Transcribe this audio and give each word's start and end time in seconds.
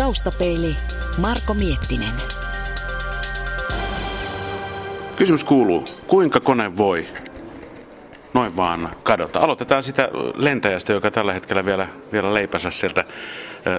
Taustapeili 0.00 0.76
Marko 1.18 1.54
Miettinen. 1.54 2.12
Kysymys 5.16 5.44
kuuluu, 5.44 5.84
kuinka 6.06 6.40
kone 6.40 6.76
voi 6.76 7.06
noin 8.34 8.56
vaan 8.56 8.90
kadota? 9.02 9.40
Aloitetaan 9.40 9.82
sitä 9.82 10.08
lentäjästä, 10.34 10.92
joka 10.92 11.10
tällä 11.10 11.32
hetkellä 11.32 11.64
vielä, 11.64 11.88
vielä 12.12 12.34
leipänsä 12.34 12.70
sieltä 12.70 13.04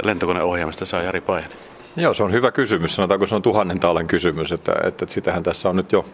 lentokoneohjelmasta 0.03 0.85
saa 0.85 1.01
Jari 1.01 1.21
Pajanen. 1.21 1.57
Joo, 1.95 2.13
se 2.13 2.23
on 2.23 2.31
hyvä 2.31 2.51
kysymys. 2.51 2.95
Sanotaanko 2.95 3.25
se 3.25 3.35
on 3.35 3.41
tuhannen 3.41 3.79
taalan 3.79 4.07
kysymys, 4.07 4.51
että, 4.51 4.71
että, 4.71 4.87
että 4.87 5.13
sitähän 5.13 5.43
tässä 5.43 5.69
on 5.69 5.75
nyt 5.75 5.91
jo 5.91 6.05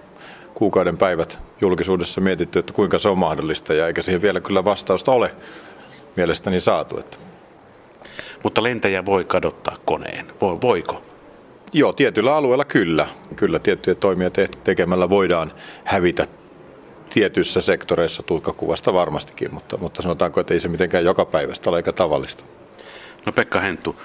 kuukauden 0.53 0.97
päivät 0.97 1.39
julkisuudessa 1.61 2.21
mietitty, 2.21 2.59
että 2.59 2.73
kuinka 2.73 2.99
se 2.99 3.09
on 3.09 3.17
mahdollista, 3.17 3.73
ja 3.73 3.87
eikä 3.87 4.01
siihen 4.01 4.21
vielä 4.21 4.39
kyllä 4.39 4.65
vastausta 4.65 5.11
ole 5.11 5.35
mielestäni 6.15 6.59
saatu. 6.59 6.99
Että. 6.99 7.17
Mutta 8.43 8.63
lentäjä 8.63 9.05
voi 9.05 9.25
kadottaa 9.25 9.77
koneen. 9.85 10.27
Voiko? 10.61 11.03
Joo, 11.73 11.93
tietyllä 11.93 12.35
alueella 12.35 12.65
kyllä. 12.65 13.07
Kyllä 13.35 13.59
tiettyjä 13.59 13.95
toimia 13.95 14.29
te- 14.29 14.49
tekemällä 14.63 15.09
voidaan 15.09 15.51
hävitä 15.85 16.25
tietyissä 17.09 17.61
sektoreissa 17.61 18.23
tutkakuvasta 18.23 18.93
varmastikin, 18.93 19.53
mutta, 19.53 19.77
mutta 19.77 20.01
sanotaanko, 20.01 20.39
että 20.39 20.53
ei 20.53 20.59
se 20.59 20.67
mitenkään 20.67 21.05
joka 21.05 21.25
päivästä 21.25 21.69
ole 21.69 21.77
eikä 21.77 21.91
tavallista. 21.91 22.43
No 23.25 23.31
Pekka 23.31 23.59
Henttu, 23.59 23.95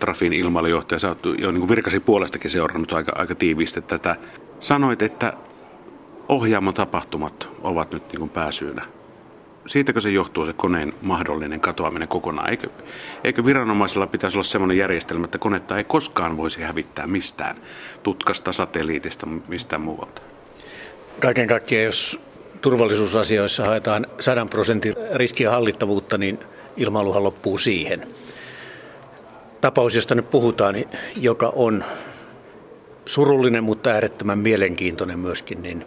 Trafin 0.00 0.32
ilmailujohtaja, 0.32 0.98
sä 0.98 1.08
oot 1.08 1.26
jo 1.38 1.50
niin 1.50 1.68
virkasi 1.68 2.00
puolestakin 2.00 2.50
seurannut 2.50 2.92
aika, 2.92 3.12
aika 3.14 3.34
tiiviisti 3.34 3.82
tätä. 3.82 4.16
Sanoit, 4.60 5.02
että 5.02 5.32
ohjaamon 6.28 6.74
tapahtumat 6.74 7.48
ovat 7.62 7.92
nyt 7.92 8.12
niin 8.12 8.30
pääsyynä. 8.30 8.82
Siitäkö 9.66 10.00
se 10.00 10.10
johtuu 10.10 10.46
se 10.46 10.52
koneen 10.52 10.92
mahdollinen 11.02 11.60
katoaminen 11.60 12.08
kokonaan? 12.08 12.50
Eikö, 12.50 12.68
eikö 13.24 13.44
viranomaisilla 13.44 14.06
pitäisi 14.06 14.36
olla 14.36 14.44
sellainen 14.44 14.78
järjestelmä, 14.78 15.24
että 15.24 15.38
konetta 15.38 15.78
ei 15.78 15.84
koskaan 15.84 16.36
voisi 16.36 16.62
hävittää 16.62 17.06
mistään, 17.06 17.56
tutkasta, 18.02 18.52
satelliitista, 18.52 19.26
mistään 19.48 19.82
muualta? 19.82 20.22
Kaiken 21.20 21.46
kaikkiaan, 21.46 21.84
jos 21.84 22.20
turvallisuusasioissa 22.60 23.66
haetaan 23.66 24.06
100 24.20 24.46
prosentin 24.46 24.94
riskiä 25.14 25.50
hallittavuutta, 25.50 26.18
niin 26.18 26.38
ilmailuhan 26.76 27.24
loppuu 27.24 27.58
siihen. 27.58 28.08
Tapaus, 29.60 29.94
josta 29.94 30.14
nyt 30.14 30.30
puhutaan, 30.30 30.74
joka 31.16 31.52
on 31.56 31.84
surullinen, 33.06 33.64
mutta 33.64 33.90
äärettömän 33.90 34.38
mielenkiintoinen 34.38 35.18
myöskin, 35.18 35.62
niin, 35.62 35.86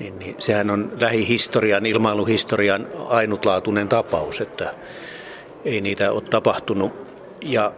niin, 0.00 0.18
niin 0.18 0.36
sehän 0.38 0.70
on 0.70 0.92
lähihistorian, 1.00 1.86
ilmailuhistorian 1.86 2.86
ainutlaatuinen 3.08 3.88
tapaus, 3.88 4.40
että 4.40 4.74
ei 5.64 5.80
niitä 5.80 6.12
ole 6.12 6.20
tapahtunut. 6.20 6.92
Ja 7.42 7.72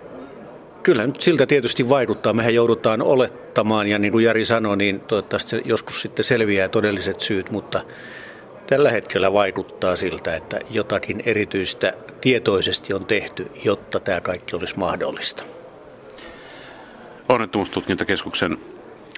kyllä 0.82 1.06
nyt 1.06 1.20
siltä 1.20 1.46
tietysti 1.46 1.88
vaikuttaa. 1.88 2.32
Mehän 2.32 2.54
joudutaan 2.54 3.02
olettamaan, 3.02 3.88
ja 3.88 3.98
niin 3.98 4.12
kuin 4.12 4.24
Jari 4.24 4.44
sanoi, 4.44 4.76
niin 4.76 5.00
toivottavasti 5.00 5.62
joskus 5.64 6.02
sitten 6.02 6.24
selviää 6.24 6.68
todelliset 6.68 7.20
syyt, 7.20 7.50
mutta 7.50 7.80
tällä 8.66 8.90
hetkellä 8.90 9.32
vaikuttaa 9.32 9.96
siltä, 9.96 10.36
että 10.36 10.58
jotakin 10.70 11.22
erityistä 11.26 11.92
tietoisesti 12.20 12.94
on 12.94 13.06
tehty, 13.06 13.50
jotta 13.64 14.00
tämä 14.00 14.20
kaikki 14.20 14.56
olisi 14.56 14.78
mahdollista. 14.78 15.44
Onnettomuustutkintakeskuksen 17.28 18.56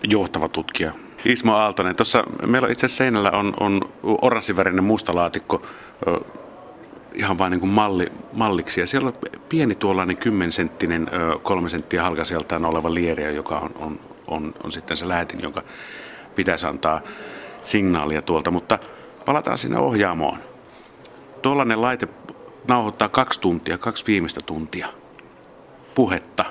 johtava 0.08 0.48
tutkija 0.48 0.92
Ismo 1.24 1.54
Aaltonen. 1.54 1.96
Tuossa 1.96 2.24
meillä 2.46 2.68
itse 2.68 2.88
seinällä 2.88 3.30
on, 3.30 3.54
on 3.60 3.80
oranssivärinen 4.22 4.84
musta 4.84 5.14
laatikko 5.14 5.62
ihan 7.14 7.38
vain 7.38 7.50
niin 7.50 7.68
malli, 7.68 8.12
malliksi. 8.32 8.80
Ja 8.80 8.86
siellä 8.86 9.08
on 9.08 9.14
pieni 9.48 9.74
tuollainen 9.74 10.16
kymmensenttinen, 10.16 11.10
kolme 11.42 11.68
senttiä 11.68 12.02
halkaisijaltaan 12.02 12.64
oleva 12.64 12.94
lieriä, 12.94 13.30
joka 13.30 13.58
on, 13.58 13.70
on, 13.76 14.00
on, 14.26 14.54
on 14.64 14.72
sitten 14.72 14.96
se 14.96 15.08
lähetin, 15.08 15.42
jonka 15.42 15.62
pitäisi 16.34 16.66
antaa 16.66 17.00
signaalia 17.64 18.22
tuolta. 18.22 18.50
Mutta 18.50 18.78
palataan 19.24 19.58
sinne 19.58 19.78
ohjaamoon. 19.78 20.38
Tuollainen 21.42 21.82
laite 21.82 22.08
nauhoittaa 22.68 23.08
kaksi 23.08 23.40
tuntia, 23.40 23.78
kaksi 23.78 24.06
viimeistä 24.06 24.40
tuntia 24.46 24.88
puhetta 25.94 26.44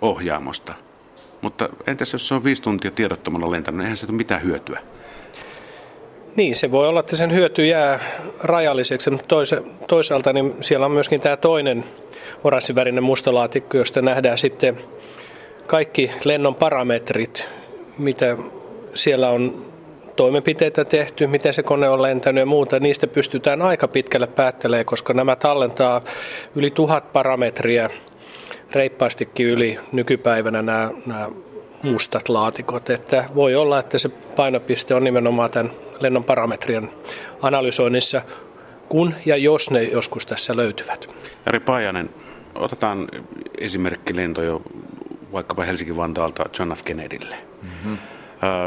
ohjaamosta. 0.00 0.74
Mutta 1.42 1.68
entäs 1.86 2.12
jos 2.12 2.28
se 2.28 2.34
on 2.34 2.44
viisi 2.44 2.62
tuntia 2.62 2.90
tiedottomana 2.90 3.50
lentänyt, 3.50 3.80
eihän 3.80 3.96
se 3.96 4.06
ole 4.06 4.16
mitään 4.16 4.42
hyötyä. 4.42 4.80
Niin, 6.36 6.56
se 6.56 6.70
voi 6.70 6.88
olla, 6.88 7.00
että 7.00 7.16
sen 7.16 7.34
hyöty 7.34 7.66
jää 7.66 8.00
rajalliseksi, 8.42 9.10
mutta 9.10 9.36
toisaalta 9.86 10.32
niin 10.32 10.54
siellä 10.60 10.86
on 10.86 10.92
myöskin 10.92 11.20
tämä 11.20 11.36
toinen 11.36 11.84
oranssivärinen 12.44 13.04
mustalaatikko, 13.04 13.76
josta 13.76 14.02
nähdään 14.02 14.38
sitten 14.38 14.78
kaikki 15.66 16.10
lennon 16.24 16.54
parametrit, 16.54 17.48
mitä 17.98 18.36
siellä 18.94 19.30
on 19.30 19.66
toimenpiteitä 20.16 20.84
tehty, 20.84 21.26
miten 21.26 21.52
se 21.52 21.62
kone 21.62 21.88
on 21.88 22.02
lentänyt 22.02 22.42
ja 22.42 22.46
muuta. 22.46 22.80
Niistä 22.80 23.06
pystytään 23.06 23.62
aika 23.62 23.88
pitkälle 23.88 24.26
päättelemään, 24.26 24.86
koska 24.86 25.14
nämä 25.14 25.36
tallentaa 25.36 26.00
yli 26.56 26.70
tuhat 26.70 27.12
parametria 27.12 27.90
reippaastikin 28.72 29.46
yli 29.46 29.78
nykypäivänä 29.92 30.62
nämä, 30.62 30.90
nämä 31.06 31.28
mustat 31.82 32.28
laatikot. 32.28 32.90
Että 32.90 33.24
voi 33.34 33.54
olla, 33.54 33.78
että 33.78 33.98
se 33.98 34.08
painopiste 34.08 34.94
on 34.94 35.04
nimenomaan 35.04 35.50
tämän 35.50 35.72
lennon 36.00 36.24
parametrien 36.24 36.90
analysoinnissa, 37.42 38.22
kun 38.88 39.14
ja 39.26 39.36
jos 39.36 39.70
ne 39.70 39.82
joskus 39.82 40.26
tässä 40.26 40.56
löytyvät. 40.56 41.08
Jari 41.46 41.60
Paajanen, 41.60 42.10
otetaan 42.54 43.08
esimerkki 43.58 44.16
lento 44.16 44.42
jo 44.42 44.62
vaikkapa 45.32 45.62
Helsinki-Vantaalta 45.62 46.44
John 46.58 46.72
F. 46.72 46.82
Kennedylle. 46.82 47.36
Mm-hmm. 47.62 47.98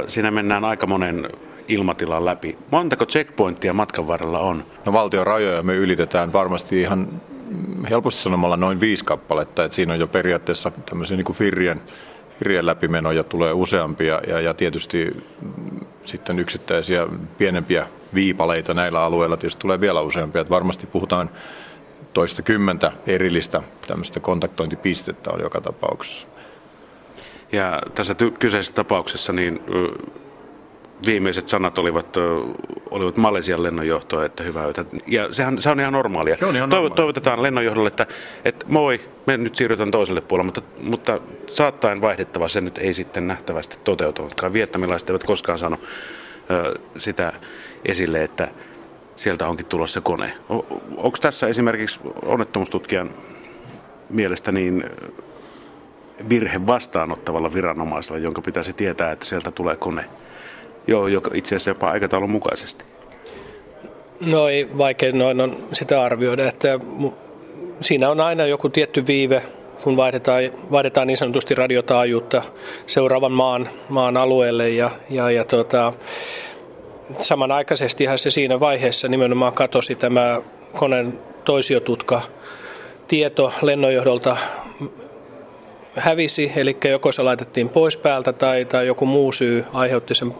Siinä 0.07 0.31
mennään 0.31 0.65
aika 0.65 0.87
monen 0.87 1.29
ilmatilan 1.67 2.25
läpi. 2.25 2.57
Montako 2.71 3.05
checkpointtia 3.05 3.73
matkan 3.73 4.07
varrella 4.07 4.39
on? 4.39 4.65
No 4.85 4.93
valtion 4.93 5.27
rajoja 5.27 5.63
me 5.63 5.75
ylitetään 5.75 6.33
varmasti 6.33 6.81
ihan 6.81 7.21
helposti 7.89 8.21
sanomalla 8.21 8.57
noin 8.57 8.79
viisi 8.79 9.05
kappaletta, 9.05 9.63
että 9.63 9.75
siinä 9.75 9.93
on 9.93 9.99
jo 9.99 10.07
periaatteessa 10.07 10.71
tämmöisiä 10.89 11.17
niin 11.17 11.25
kuin 11.25 11.35
firrien, 11.35 11.81
firrien 12.39 12.65
läpimenoja 12.65 13.23
tulee 13.23 13.53
useampia 13.53 14.21
ja, 14.27 14.39
ja 14.39 14.53
tietysti 14.53 15.23
sitten 16.03 16.39
yksittäisiä 16.39 17.07
pienempiä 17.37 17.87
viipaleita 18.13 18.73
näillä 18.73 19.01
alueilla 19.03 19.37
tietysti 19.37 19.61
tulee 19.61 19.81
vielä 19.81 20.01
useampia. 20.01 20.41
Että 20.41 20.53
varmasti 20.53 20.87
puhutaan 20.87 21.29
toista 22.13 22.41
kymmentä 22.41 22.91
erillistä 23.07 23.61
tämmöistä 23.87 24.19
kontaktointipistettä 24.19 25.31
on 25.33 25.41
joka 25.41 25.61
tapauksessa. 25.61 26.27
Ja 27.51 27.81
tässä 27.95 28.13
ty- 28.13 28.37
kyseisessä 28.39 28.73
tapauksessa 28.73 29.33
niin 29.33 29.63
viimeiset 31.05 31.47
sanat 31.47 31.77
olivat, 31.77 32.17
olivat 32.91 33.17
Malesian 33.17 33.63
lennonjohtoa, 33.63 34.25
että 34.25 34.43
hyvää 34.43 34.65
yötä. 34.65 34.85
Ja 35.07 35.33
sehän, 35.33 35.61
se 35.61 35.69
on 35.69 35.79
ihan 35.79 35.93
normaalia. 35.93 36.37
Se 36.37 36.45
on 36.45 36.55
ihan 36.55 36.69
normaalia. 36.69 36.95
Toivotetaan 36.95 37.43
lennonjohdolle, 37.43 37.87
että, 37.87 38.07
että 38.45 38.65
moi, 38.69 38.99
me 39.27 39.37
nyt 39.37 39.55
siirrytään 39.55 39.91
toiselle 39.91 40.21
puolelle, 40.21 40.45
mutta, 40.45 40.61
mutta 40.81 41.19
saattaen 41.47 42.01
vaihdettava 42.01 42.47
se 42.47 42.61
nyt 42.61 42.77
ei 42.77 42.93
sitten 42.93 43.27
nähtävästi 43.27 43.77
toteutunutkaan. 43.83 44.53
Vietnamilaiset 44.53 45.09
eivät 45.09 45.23
koskaan 45.23 45.57
saanut 45.57 45.79
ö, 46.51 46.79
sitä 46.97 47.33
esille, 47.85 48.23
että 48.23 48.47
sieltä 49.15 49.47
onkin 49.47 49.65
tulossa 49.65 50.01
kone. 50.01 50.33
Onko 50.97 51.17
tässä 51.21 51.47
esimerkiksi 51.47 51.99
onnettomuustutkijan 52.25 53.11
mielestä 54.09 54.51
niin 54.51 54.83
virhe 56.29 56.67
vastaanottavalla 56.67 57.53
viranomaisella, 57.53 58.17
jonka 58.17 58.41
pitäisi 58.41 58.73
tietää, 58.73 59.11
että 59.11 59.25
sieltä 59.25 59.51
tulee 59.51 59.75
kone? 59.75 60.05
Joo, 60.87 61.07
joka 61.07 61.31
itse 61.33 61.55
asiassa 61.55 61.69
jopa 61.69 61.89
aikataulun 61.91 62.29
mukaisesti. 62.29 62.85
No 64.25 64.47
ei 64.47 64.77
vaikea 64.77 65.11
noin 65.13 65.41
on 65.41 65.57
sitä 65.73 66.03
arvioida, 66.03 66.47
että 66.47 66.79
siinä 67.79 68.09
on 68.09 68.21
aina 68.21 68.45
joku 68.45 68.69
tietty 68.69 69.07
viive, 69.07 69.43
kun 69.83 69.97
vaihdetaan, 69.97 70.43
vaihdetaan 70.71 71.07
niin 71.07 71.17
sanotusti 71.17 71.55
radiotaajuutta 71.55 72.41
seuraavan 72.87 73.31
maan, 73.31 73.69
maan 73.89 74.17
alueelle 74.17 74.69
ja, 74.69 74.91
ja, 75.09 75.31
ja 75.31 75.45
tota, 75.45 75.93
samanaikaisestihan 77.19 78.17
se 78.17 78.31
siinä 78.31 78.59
vaiheessa 78.59 79.07
nimenomaan 79.07 79.53
katosi 79.53 79.95
tämä 79.95 80.41
koneen 80.77 81.19
toisiotutka 81.45 82.21
tieto 83.07 83.53
lennonjohdolta 83.61 84.37
hävisi, 85.95 86.51
eli 86.55 86.77
joko 86.89 87.11
se 87.11 87.21
laitettiin 87.21 87.69
pois 87.69 87.97
päältä 87.97 88.33
tai, 88.33 88.65
tai 88.65 88.87
joku 88.87 89.05
muu 89.05 89.31
syy 89.31 89.65
aiheutti 89.73 90.15
sen 90.15 90.33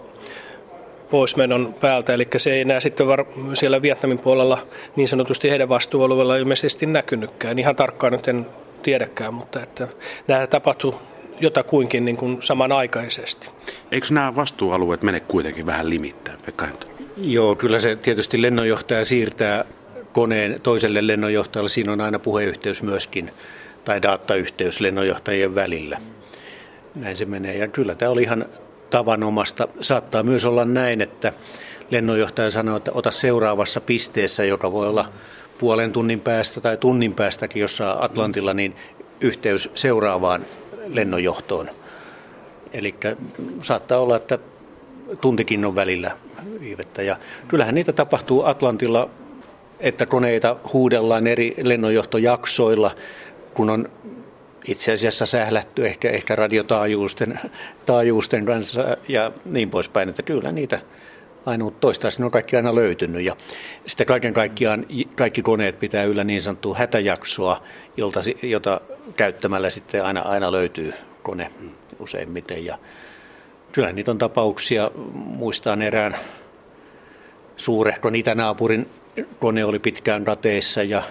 poismenon 1.12 1.76
päältä, 1.82 2.14
eli 2.14 2.28
se 2.38 2.54
ei 2.54 2.62
enää 2.62 2.80
sitten 2.80 3.08
var- 3.08 3.26
siellä 3.54 3.82
Vietnamin 3.82 4.20
puolella 4.20 4.68
niin 4.96 5.08
sanotusti 5.08 5.50
heidän 5.50 5.70
vastuualueella 5.70 6.36
ilmeisesti 6.36 6.86
näkynytkään. 6.86 7.60
Ihan 7.60 7.76
tarkkaan 7.76 8.14
nyt 8.14 8.28
en 8.28 8.46
tiedäkään, 8.84 9.34
mutta 9.34 9.64
että 9.64 9.88
nämä 10.28 10.48
tapahtuu 10.48 10.96
jotakuinkin 11.40 12.06
niin 12.06 12.18
kuin 12.18 12.38
samanaikaisesti. 12.42 13.50
Eikö 13.92 14.08
nämä 14.12 14.36
vastuualueet 14.36 15.04
mene 15.04 15.20
kuitenkin 15.20 15.66
vähän 15.66 15.90
limittäin, 15.90 16.38
Pekka 16.46 16.66
Hento? 16.66 16.88
Joo, 17.18 17.56
kyllä 17.56 17.80
se 17.80 17.96
tietysti 17.96 18.42
lennonjohtaja 18.42 19.06
siirtää 19.06 19.66
koneen 20.14 20.62
toiselle 20.64 21.08
lennonjohtajalle. 21.08 21.70
Siinä 21.70 21.94
on 21.94 22.02
aina 22.02 22.20
puheyhteys 22.20 22.84
myöskin 22.84 23.32
tai 23.86 24.02
datayhteys 24.02 24.80
lennonjohtajien 24.80 25.56
välillä. 25.56 25.98
Näin 26.96 27.16
se 27.16 27.26
menee. 27.26 27.58
Ja 27.58 27.68
kyllä 27.68 27.96
tämä 27.96 28.12
oli 28.12 28.24
ihan 28.24 28.46
tavanomasta. 28.92 29.68
Saattaa 29.82 30.24
myös 30.24 30.46
olla 30.46 30.66
näin, 30.66 31.02
että 31.02 31.34
lennonjohtaja 31.92 32.50
sanoo, 32.50 32.78
että 32.78 32.92
ota 32.94 33.12
seuraavassa 33.12 33.82
pisteessä, 33.82 34.44
joka 34.44 34.72
voi 34.72 34.88
olla 34.88 35.10
puolen 35.58 35.94
tunnin 35.94 36.22
päästä 36.22 36.62
tai 36.62 36.78
tunnin 36.78 37.14
päästäkin 37.14 37.62
jossa 37.62 37.98
Atlantilla, 38.00 38.54
niin 38.54 38.76
yhteys 39.22 39.70
seuraavaan 39.76 40.46
lennonjohtoon. 40.88 41.70
Eli 42.74 42.96
saattaa 43.62 44.00
olla, 44.00 44.16
että 44.16 44.40
tuntikin 45.22 45.66
on 45.66 45.76
välillä 45.76 46.12
viivettä. 46.60 47.02
Ja 47.02 47.16
kyllähän 47.48 47.76
niitä 47.76 47.94
tapahtuu 47.94 48.44
Atlantilla, 48.44 49.10
että 49.80 50.06
koneita 50.06 50.56
huudellaan 50.74 51.28
eri 51.28 51.56
lennonjohtojaksoilla, 51.64 52.96
kun 53.54 53.70
on 53.70 53.90
itse 54.66 54.94
asiassa 54.94 55.26
sählätty 55.26 55.86
ehkä, 55.86 56.10
ehkä 56.10 56.36
radiotaajuusten 56.36 57.40
taajuusten 57.86 58.46
kanssa 58.46 58.98
ja 59.08 59.32
niin 59.46 59.70
poispäin, 59.70 60.10
että 60.10 60.24
kyllä 60.24 60.52
niitä 60.52 60.80
aina 61.46 61.72
toistaiseksi 61.72 62.24
on 62.24 62.32
kaikki 62.32 62.56
aina 62.56 62.76
löytynyt. 62.76 63.22
Ja 63.22 63.36
sitten 63.88 64.08
kaiken 64.08 64.34
kaikkiaan 64.34 64.86
kaikki 65.16 65.42
koneet 65.42 65.80
pitää 65.80 66.04
yllä 66.04 66.24
niin 66.24 66.42
sanottua 66.42 66.78
hätäjaksoa, 66.78 67.64
jolta, 67.98 68.20
jota 68.44 68.82
käyttämällä 69.16 69.70
sitten 69.70 70.06
aina, 70.06 70.22
aina 70.22 70.52
löytyy 70.52 70.94
kone 71.24 71.52
useimmiten. 72.00 72.66
Ja 72.66 72.78
kyllä 73.72 73.92
niitä 73.92 74.12
on 74.12 74.18
tapauksia, 74.18 74.92
muistaan 75.14 75.82
erään 75.82 76.16
suurehkon 77.58 78.16
itänaapurin 78.16 78.90
kone 79.40 79.66
oli 79.66 79.80
pitkään 79.80 80.26
kateissa 80.26 80.84
ja, 80.84 81.04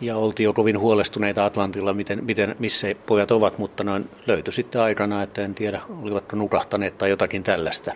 ja 0.00 0.16
oltiin 0.16 0.44
jo 0.44 0.52
kovin 0.52 0.78
huolestuneita 0.78 1.44
Atlantilla, 1.44 1.92
miten, 1.92 2.24
miten, 2.24 2.56
missä 2.58 2.94
pojat 3.06 3.30
ovat, 3.30 3.58
mutta 3.58 3.84
noin 3.84 4.10
löytyi 4.26 4.52
sitten 4.52 4.80
aikana, 4.80 5.22
että 5.22 5.42
en 5.42 5.54
tiedä, 5.54 5.80
olivatko 6.02 6.36
nukahtaneet 6.36 6.98
tai 6.98 7.10
jotakin 7.10 7.42
tällaista. 7.42 7.92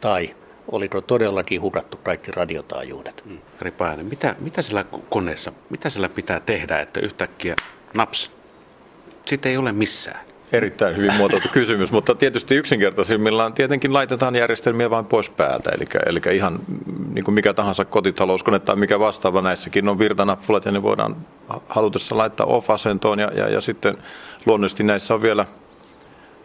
Tai 0.00 0.34
oliko 0.72 1.00
todellakin 1.00 1.60
hukattu 1.60 1.96
kaikki 1.96 2.30
radiotaajuudet. 2.30 3.22
Mm. 3.24 3.38
Ripainen, 3.60 4.06
mitä, 4.06 4.36
mitä 4.40 4.62
sillä 4.62 4.84
koneessa, 5.08 5.52
mitä 5.70 5.90
sillä 5.90 6.08
pitää 6.08 6.40
tehdä, 6.40 6.78
että 6.78 7.00
yhtäkkiä 7.00 7.56
naps, 7.96 8.30
sitä 9.26 9.48
ei 9.48 9.56
ole 9.56 9.72
missään? 9.72 10.31
Erittäin 10.52 10.96
hyvin 10.96 11.14
muotoiltu 11.14 11.48
kysymys, 11.58 11.92
mutta 11.92 12.14
tietysti 12.14 12.54
yksinkertaisimmillaan 12.54 13.52
tietenkin 13.52 13.92
laitetaan 13.92 14.36
järjestelmiä 14.36 14.90
vain 14.90 15.06
pois 15.06 15.30
päältä. 15.30 15.70
Eli, 15.70 15.84
eli 16.06 16.36
ihan 16.36 16.58
niin 17.12 17.24
kuin 17.24 17.34
mikä 17.34 17.54
tahansa 17.54 17.84
kotitalouskone 17.84 18.58
tai 18.58 18.76
mikä 18.76 18.98
vastaava 18.98 19.42
näissäkin 19.42 19.88
on 19.88 19.98
virtanappulat 19.98 20.64
ja 20.64 20.72
ne 20.72 20.82
voidaan 20.82 21.16
halutessa 21.68 22.16
laittaa 22.16 22.46
off-asentoon 22.46 23.18
ja, 23.18 23.30
ja, 23.34 23.48
ja 23.48 23.60
sitten 23.60 23.98
luonnollisesti 24.46 24.84
näissä 24.84 25.14
on 25.14 25.22
vielä 25.22 25.46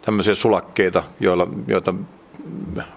tämmöisiä 0.04 0.34
sulakkeita, 0.34 1.02
joilla, 1.20 1.48
joita 1.66 1.94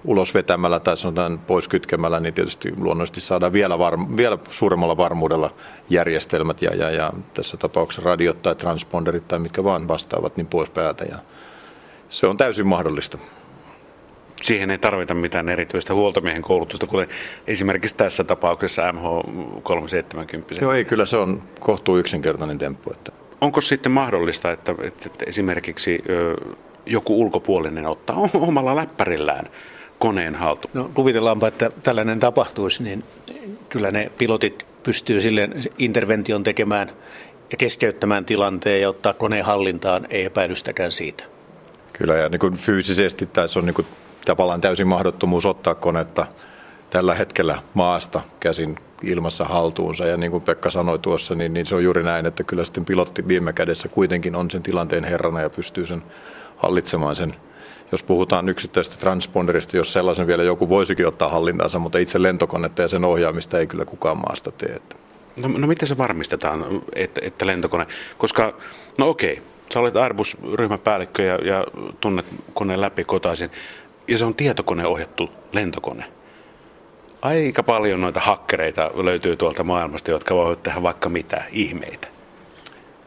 ulos 0.06 0.34
vetämällä 0.34 0.80
tai 0.80 0.98
sanotaan 0.98 1.40
pois 1.40 1.68
kytkemällä, 1.68 2.20
niin 2.20 2.34
tietysti 2.34 2.74
luonnollisesti 2.78 3.22
saadaan 3.22 3.54
vielä, 3.54 3.76
varm- 3.76 4.18
vielä 4.18 4.38
suuremmalla 4.50 4.98
varmuudella 4.98 5.54
järjestelmät 5.90 6.62
ja, 6.62 6.76
ja, 6.76 6.90
ja 6.92 7.14
tässä 7.34 7.58
tapauksessa 7.58 8.10
radiot 8.10 8.42
tai 8.42 8.56
transponderit 8.56 9.28
tai 9.28 9.40
mitkä 9.40 9.64
vaan 9.64 9.88
vastaavat 9.88 10.38
niin 10.38 10.48
pois 10.48 10.70
päältä. 10.70 11.06
Ja 11.06 11.18
se 12.10 12.28
on 12.28 12.38
täysin 12.38 12.68
mahdollista. 12.68 13.18
Siihen 14.42 14.72
ei 14.72 14.78
tarvita 14.78 15.14
mitään 15.14 15.50
erityistä 15.50 15.94
huoltomiehen 15.94 16.42
koulutusta, 16.42 16.88
kuten 16.88 17.08
esimerkiksi 17.48 17.96
tässä 17.96 18.24
tapauksessa 18.24 18.92
MH370. 18.92 20.62
Joo, 20.62 20.74
ei, 20.74 20.86
kyllä 20.86 21.06
se 21.06 21.18
on 21.18 21.44
kohtuu 21.60 21.98
yksinkertainen 21.98 22.58
temppu. 22.58 22.92
Että. 22.92 23.12
Onko 23.42 23.62
sitten 23.62 23.92
mahdollista, 23.92 24.52
että, 24.52 24.76
että 24.84 25.10
esimerkiksi 25.28 26.04
joku 26.92 27.22
ulkopuolinen 27.22 27.86
ottaa 27.86 28.16
omalla 28.34 28.76
läppärillään 28.76 29.46
koneen 30.00 30.36
haltuun. 30.36 30.72
No 30.74 30.92
kuvitellaanpa, 30.94 31.48
että 31.48 31.70
tällainen 31.84 32.20
tapahtuisi, 32.20 32.84
niin 32.84 33.04
kyllä 33.70 33.92
ne 33.92 34.12
pilotit 34.18 34.66
pystyy 34.84 35.22
silleen 35.22 35.64
intervention 35.78 36.44
tekemään 36.44 36.92
ja 37.52 37.58
keskeyttämään 37.58 38.26
tilanteen 38.26 38.82
ja 38.82 38.90
ottaa 38.90 39.14
koneen 39.14 39.46
hallintaan, 39.46 40.08
ei 40.10 40.26
epäilystäkään 40.26 40.92
siitä. 40.92 41.24
Kyllä 41.94 42.16
ja 42.16 42.30
niin 42.30 42.40
kuin 42.40 42.54
fyysisesti 42.54 43.26
tässä 43.26 43.60
on 43.60 43.66
niin 43.66 43.74
kuin 43.74 43.88
tavallaan 44.26 44.62
täysin 44.62 44.88
mahdottomuus 44.88 45.46
ottaa 45.46 45.76
konetta 45.76 46.26
tällä 46.90 47.16
hetkellä 47.16 47.60
maasta 47.74 48.22
käsin 48.40 48.78
ilmassa 49.04 49.46
haltuunsa. 49.46 50.06
Ja 50.06 50.18
niin 50.18 50.32
kuin 50.32 50.44
Pekka 50.44 50.70
sanoi 50.70 51.00
tuossa, 51.00 51.36
niin, 51.36 51.54
niin 51.54 51.66
se 51.66 51.76
on 51.76 51.84
juuri 51.84 52.04
näin, 52.04 52.26
että 52.26 52.44
kyllä 52.44 52.64
sitten 52.64 52.86
pilotti 52.86 53.28
viime 53.28 53.54
kädessä 53.54 53.88
kuitenkin 53.88 54.36
on 54.36 54.52
sen 54.52 54.64
tilanteen 54.64 55.04
herrana 55.04 55.42
ja 55.42 55.50
pystyy 55.50 55.88
sen 55.88 56.04
hallitsemaan 56.58 57.16
sen. 57.16 57.36
Jos 57.92 58.04
puhutaan 58.04 58.50
yksittäisestä 58.50 59.00
transponderista, 59.00 59.78
jos 59.78 59.94
sellaisen 59.94 60.28
vielä 60.28 60.44
joku 60.44 60.70
voisikin 60.70 61.08
ottaa 61.08 61.30
hallintaansa, 61.30 61.80
mutta 61.80 61.98
itse 61.98 62.22
lentokonetta 62.22 62.82
ja 62.82 62.88
sen 62.88 63.06
ohjaamista 63.06 63.60
ei 63.60 63.68
kyllä 63.68 63.86
kukaan 63.86 64.18
maasta 64.18 64.52
tee. 64.52 64.82
No, 65.42 65.48
no 65.58 65.68
miten 65.68 65.88
se 65.88 65.98
varmistetaan, 65.98 66.66
että, 66.96 67.22
että 67.24 67.48
lentokone, 67.48 67.88
koska 68.18 68.54
no 68.98 69.10
okei, 69.10 69.42
sä 69.74 69.80
olet 69.80 69.96
Airbus-ryhmäpäällikkö 69.96 71.24
ja, 71.24 71.36
ja 71.36 71.66
tunnet 72.02 72.26
koneen 72.54 72.82
läpi 72.82 73.04
kotaisin, 73.04 73.52
ja 74.08 74.18
se 74.18 74.26
on 74.26 74.36
tietokoneohjattu 74.36 75.30
lentokone. 75.54 76.21
Aika 77.22 77.64
paljon 77.64 78.02
noita 78.02 78.20
hakkereita 78.20 78.92
löytyy 78.96 79.36
tuolta 79.36 79.64
maailmasta, 79.64 80.12
jotka 80.12 80.36
voivat 80.36 80.64
tehdä 80.64 80.84
vaikka 80.84 81.10
mitä 81.10 81.44
ihmeitä. 81.52 82.08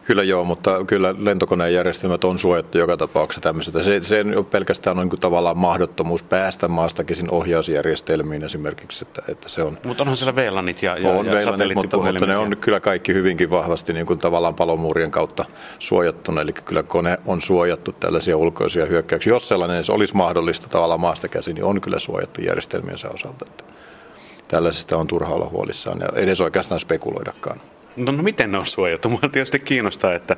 Kyllä 0.06 0.22
joo, 0.22 0.44
mutta 0.44 0.84
kyllä 0.84 1.14
lentokoneen 1.19 1.75
järjestelmät 1.75 2.25
on 2.25 2.38
suojattu 2.38 2.78
joka 2.78 2.96
tapauksessa 2.96 3.40
tämmöisestä. 3.40 3.82
Se, 3.82 4.00
se 4.02 4.25
pelkästään 4.50 4.99
on 4.99 5.08
niin 5.08 5.20
tavallaan 5.20 5.58
mahdottomuus 5.58 6.22
päästä 6.22 6.69
maastakin 6.69 7.16
ohjausjärjestelmiin 7.31 8.44
esimerkiksi, 8.44 9.05
että, 9.05 9.22
että 9.28 9.49
se 9.49 9.62
on... 9.62 9.78
Mutta 9.84 10.02
onhan 10.02 10.17
siellä 10.17 10.37
VLANit 10.37 10.82
ja, 10.82 10.96
ja, 10.96 11.10
on 11.10 11.26
ja 11.26 11.32
VLANit, 11.32 11.75
mutta, 11.75 11.96
mutta 11.96 12.26
ne 12.26 12.37
on 12.37 12.56
kyllä 12.56 12.81
kaikki 12.81 13.14
hyvinkin 13.14 13.50
vahvasti 13.50 13.93
niin 13.93 14.06
kuin 14.06 14.19
tavallaan 14.19 14.55
palomuurien 14.55 15.10
kautta 15.10 15.44
suojattuna, 15.78 16.40
eli 16.40 16.52
kyllä 16.52 16.82
kone 16.82 17.19
on 17.26 17.40
suojattu 17.40 17.93
tällaisia 17.93 18.37
ulkoisia 18.37 18.87
hyökkäyksiä. 18.87 19.32
Jos 19.32 19.49
sellainen 19.49 19.84
olisi 19.90 20.17
mahdollista 20.17 20.69
tavallaan 20.69 21.00
maasta 21.00 21.28
käsin, 21.28 21.55
niin 21.55 21.64
on 21.64 21.81
kyllä 21.81 21.99
suojattu 21.99 22.40
järjestelmiensä 22.40 23.08
osalta. 23.08 23.46
Että 23.50 23.73
tällaisesta 24.54 24.96
on 24.96 25.06
turha 25.06 25.34
olla 25.34 25.48
huolissaan 25.48 26.00
ja 26.00 26.08
edes 26.14 26.40
oikeastaan 26.40 26.80
spekuloidakaan. 26.80 27.60
No, 27.96 28.12
no 28.12 28.22
miten 28.22 28.52
ne 28.52 28.58
on 28.58 28.66
suojattu? 28.66 29.08
Mua 29.08 29.20
tietysti 29.32 29.58
kiinnostaa, 29.58 30.14
että, 30.14 30.36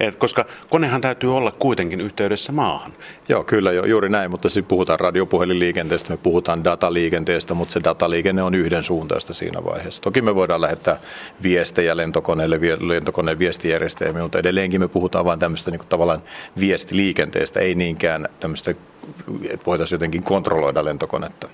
että 0.00 0.18
koska 0.18 0.44
konehan 0.70 1.00
täytyy 1.00 1.36
olla 1.36 1.50
kuitenkin 1.50 2.00
yhteydessä 2.00 2.52
maahan. 2.52 2.92
Joo, 3.28 3.44
kyllä 3.44 3.72
jo, 3.72 3.84
juuri 3.84 4.08
näin, 4.08 4.30
mutta 4.30 4.48
sitten 4.48 4.68
puhutaan 4.68 5.00
radiopuhelinliikenteestä, 5.00 6.10
me 6.10 6.16
puhutaan 6.16 6.64
dataliikenteestä, 6.64 7.54
mutta 7.54 7.72
se 7.72 7.80
dataliikenne 7.84 8.42
on 8.42 8.54
yhden 8.54 8.82
suuntaista 8.82 9.34
siinä 9.34 9.64
vaiheessa. 9.64 10.02
Toki 10.02 10.22
me 10.22 10.34
voidaan 10.34 10.60
lähettää 10.60 11.00
viestejä 11.42 11.96
lentokoneelle, 11.96 12.60
lentokoneen 12.80 13.38
viestijärjestelmiin, 13.38 14.22
mutta 14.22 14.38
edelleenkin 14.38 14.80
me 14.80 14.88
puhutaan 14.88 15.24
vain 15.24 15.38
tämmöistä 15.38 15.70
niin 15.70 15.80
tavallaan 15.88 16.22
viestiliikenteestä, 16.60 17.60
ei 17.60 17.74
niinkään 17.74 18.28
tämmöistä, 18.40 18.70
että 18.70 19.66
voitaisiin 19.66 19.96
jotenkin 19.96 20.22
kontrolloida 20.22 20.84
lentokonetta. 20.84 21.48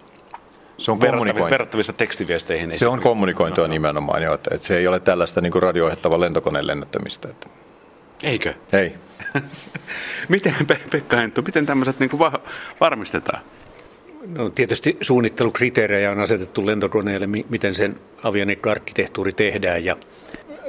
Se 0.82 0.90
on 0.90 0.98
kommunikointi. 0.98 1.50
Verrattavissa 1.50 1.92
tekstiviesteihin. 1.92 2.78
Se 2.78 2.88
on 2.88 3.00
kommunikointia 3.00 3.62
no, 3.62 3.68
no. 3.68 3.72
nimenomaan, 3.72 4.22
jo, 4.22 4.34
että, 4.34 4.54
että 4.54 4.66
se 4.66 4.76
ei 4.76 4.86
ole 4.86 5.00
tällaista 5.00 5.40
niin 5.40 5.52
kuin 5.52 5.62
radio 5.62 5.90
lentokoneen 6.18 6.66
lennättämistä. 6.66 7.28
Että. 7.28 7.48
Eikö? 8.22 8.54
Ei. 8.72 8.94
miten, 10.28 10.54
Pekka 10.90 11.16
Henttu, 11.16 11.42
miten 11.42 11.66
tämmöiset 11.66 12.00
niin 12.00 12.10
kuin 12.10 12.20
va- 12.20 12.40
varmistetaan? 12.80 13.42
No, 14.26 14.50
tietysti 14.50 14.96
suunnittelukriteerejä 15.00 16.10
on 16.10 16.20
asetettu 16.20 16.66
lentokoneelle, 16.66 17.26
miten 17.26 17.74
sen 17.74 18.00
avionikko-arkkitehtuuri 18.22 19.32
tehdään. 19.32 19.84
Ja 19.84 19.96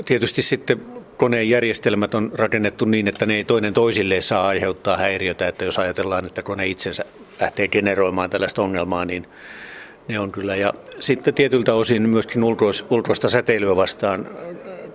tietysti 0.05 0.41
sitten 0.41 0.85
koneen 1.17 1.49
järjestelmät 1.49 2.13
on 2.13 2.31
rakennettu 2.33 2.85
niin, 2.85 3.07
että 3.07 3.25
ne 3.25 3.35
ei 3.35 3.43
toinen 3.43 3.73
toisilleen 3.73 4.23
saa 4.23 4.47
aiheuttaa 4.47 4.97
häiriötä. 4.97 5.47
Että 5.47 5.65
jos 5.65 5.79
ajatellaan, 5.79 6.25
että 6.25 6.41
kone 6.41 6.67
itsensä 6.67 7.05
lähtee 7.39 7.67
generoimaan 7.67 8.29
tällaista 8.29 8.61
ongelmaa, 8.61 9.05
niin 9.05 9.27
ne 10.07 10.19
on 10.19 10.31
kyllä. 10.31 10.55
Ja 10.55 10.73
sitten 10.99 11.33
tietyltä 11.33 11.73
osin 11.73 12.09
myöskin 12.09 12.43
ulkois, 12.43 12.85
ulkoista 12.89 13.29
säteilyä 13.29 13.75
vastaan 13.75 14.29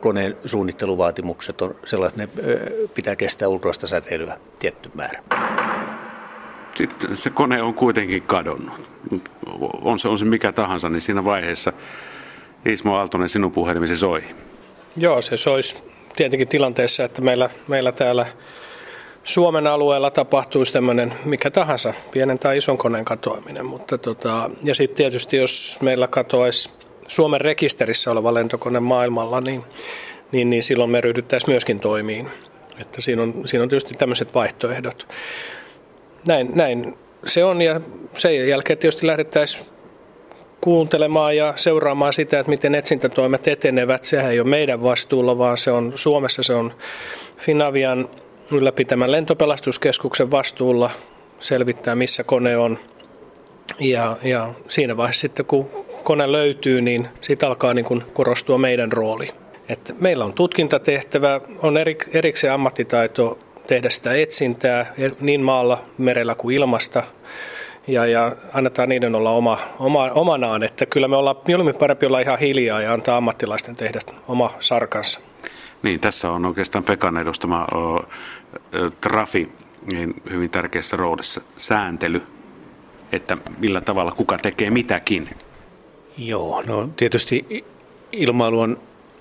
koneen 0.00 0.36
suunnitteluvaatimukset 0.44 1.62
on 1.62 1.74
sellaiset, 1.84 2.20
että 2.20 2.42
ne 2.42 2.58
pitää 2.94 3.16
kestää 3.16 3.48
ulkoista 3.48 3.86
säteilyä 3.86 4.38
tietty 4.58 4.90
määrä. 4.94 5.22
Sitten 6.76 7.16
se 7.16 7.30
kone 7.30 7.62
on 7.62 7.74
kuitenkin 7.74 8.22
kadonnut. 8.22 8.74
On 9.82 9.98
se, 9.98 10.08
on 10.08 10.18
se 10.18 10.24
mikä 10.24 10.52
tahansa, 10.52 10.88
niin 10.88 11.00
siinä 11.00 11.24
vaiheessa 11.24 11.72
Ismo 12.66 12.96
Aaltonen 12.96 13.28
sinun 13.28 13.52
puhelimesi 13.52 13.96
soi. 13.96 14.22
Joo, 14.96 15.22
se 15.22 15.36
soisi 15.36 15.76
tietenkin 16.16 16.48
tilanteessa, 16.48 17.04
että 17.04 17.22
meillä, 17.22 17.50
meillä 17.68 17.92
täällä 17.92 18.26
Suomen 19.28 19.66
alueella 19.66 20.10
tapahtuisi 20.10 20.72
tämmöinen 20.72 21.14
mikä 21.24 21.50
tahansa, 21.50 21.94
pienen 22.10 22.38
tai 22.38 22.58
ison 22.58 22.78
koneen 22.78 23.04
katoaminen. 23.04 23.66
Mutta 23.66 23.98
tota, 23.98 24.50
ja 24.64 24.74
sitten 24.74 24.96
tietysti 24.96 25.36
jos 25.36 25.78
meillä 25.82 26.06
katoaisi 26.06 26.70
Suomen 27.08 27.40
rekisterissä 27.40 28.10
oleva 28.10 28.34
lentokone 28.34 28.80
maailmalla, 28.80 29.40
niin, 29.40 29.64
niin, 30.32 30.50
niin 30.50 30.62
silloin 30.62 30.90
me 30.90 31.00
ryhdyttäisiin 31.00 31.50
myöskin 31.50 31.80
toimiin. 31.80 32.28
Että 32.80 33.00
siinä, 33.00 33.22
on, 33.22 33.34
siinä 33.46 33.62
on 33.62 33.68
tietysti 33.68 33.94
tämmöiset 33.94 34.34
vaihtoehdot. 34.34 35.08
Näin, 36.26 36.50
näin 36.54 36.94
se 37.26 37.44
on 37.44 37.62
ja 37.62 37.80
sen 38.14 38.48
jälkeen 38.48 38.78
tietysti 38.78 39.06
lähdettäisiin 39.06 39.66
kuuntelemaan 40.60 41.36
ja 41.36 41.52
seuraamaan 41.56 42.12
sitä, 42.12 42.38
että 42.38 42.50
miten 42.50 42.74
etsintätoimet 42.74 43.48
etenevät. 43.48 44.04
Sehän 44.04 44.32
ei 44.32 44.40
ole 44.40 44.48
meidän 44.48 44.82
vastuulla, 44.82 45.38
vaan 45.38 45.58
se 45.58 45.70
on 45.70 45.92
Suomessa 45.94 46.42
se 46.42 46.54
on 46.54 46.74
Finavian 47.36 48.08
ylläpitämän 48.52 49.12
lentopelastuskeskuksen 49.12 50.30
vastuulla 50.30 50.90
selvittää, 51.38 51.94
missä 51.94 52.24
kone 52.24 52.56
on. 52.56 52.78
Ja, 53.80 54.16
ja 54.22 54.54
siinä 54.68 54.96
vaiheessa 54.96 55.20
sitten, 55.20 55.46
kun 55.46 55.70
kone 56.04 56.32
löytyy, 56.32 56.80
niin 56.80 57.08
siitä 57.20 57.46
alkaa 57.46 57.74
niin 57.74 57.84
kuin 57.84 58.02
korostua 58.12 58.58
meidän 58.58 58.92
rooli. 58.92 59.28
Että 59.68 59.94
meillä 60.00 60.24
on 60.24 60.32
tutkintatehtävä, 60.32 61.40
on 61.62 61.74
erikseen 62.12 62.52
ammattitaito 62.52 63.38
tehdä 63.66 63.90
sitä 63.90 64.14
etsintää 64.14 64.94
niin 65.20 65.40
maalla, 65.40 65.84
merellä 65.98 66.34
kuin 66.34 66.56
ilmasta. 66.56 67.02
Ja, 67.86 68.06
ja 68.06 68.36
annetaan 68.52 68.88
niiden 68.88 69.14
olla 69.14 69.30
oma, 69.30 69.58
oma, 69.78 70.04
omanaan, 70.04 70.62
että 70.62 70.86
kyllä 70.86 71.08
me 71.08 71.16
ollaan 71.16 71.36
mieluummin 71.46 71.74
parempi 71.74 72.06
olla 72.06 72.20
ihan 72.20 72.38
hiljaa 72.38 72.82
ja 72.82 72.92
antaa 72.92 73.16
ammattilaisten 73.16 73.74
tehdä 73.74 74.00
oma 74.28 74.54
sarkansa. 74.60 75.20
Niin, 75.82 76.00
tässä 76.00 76.30
on 76.30 76.44
oikeastaan 76.44 76.84
Pekan 76.84 77.16
edustama 77.16 77.64
o, 77.64 78.04
trafi 79.00 79.48
niin 79.92 80.22
hyvin 80.30 80.50
tärkeässä 80.50 80.96
roolissa. 80.96 81.40
Sääntely, 81.56 82.22
että 83.12 83.36
millä 83.58 83.80
tavalla 83.80 84.12
kuka 84.12 84.38
tekee 84.38 84.70
mitäkin. 84.70 85.30
Joo, 86.18 86.62
no 86.66 86.90
tietysti 86.96 87.64
ilmailu 88.12 88.60
on 88.60 88.80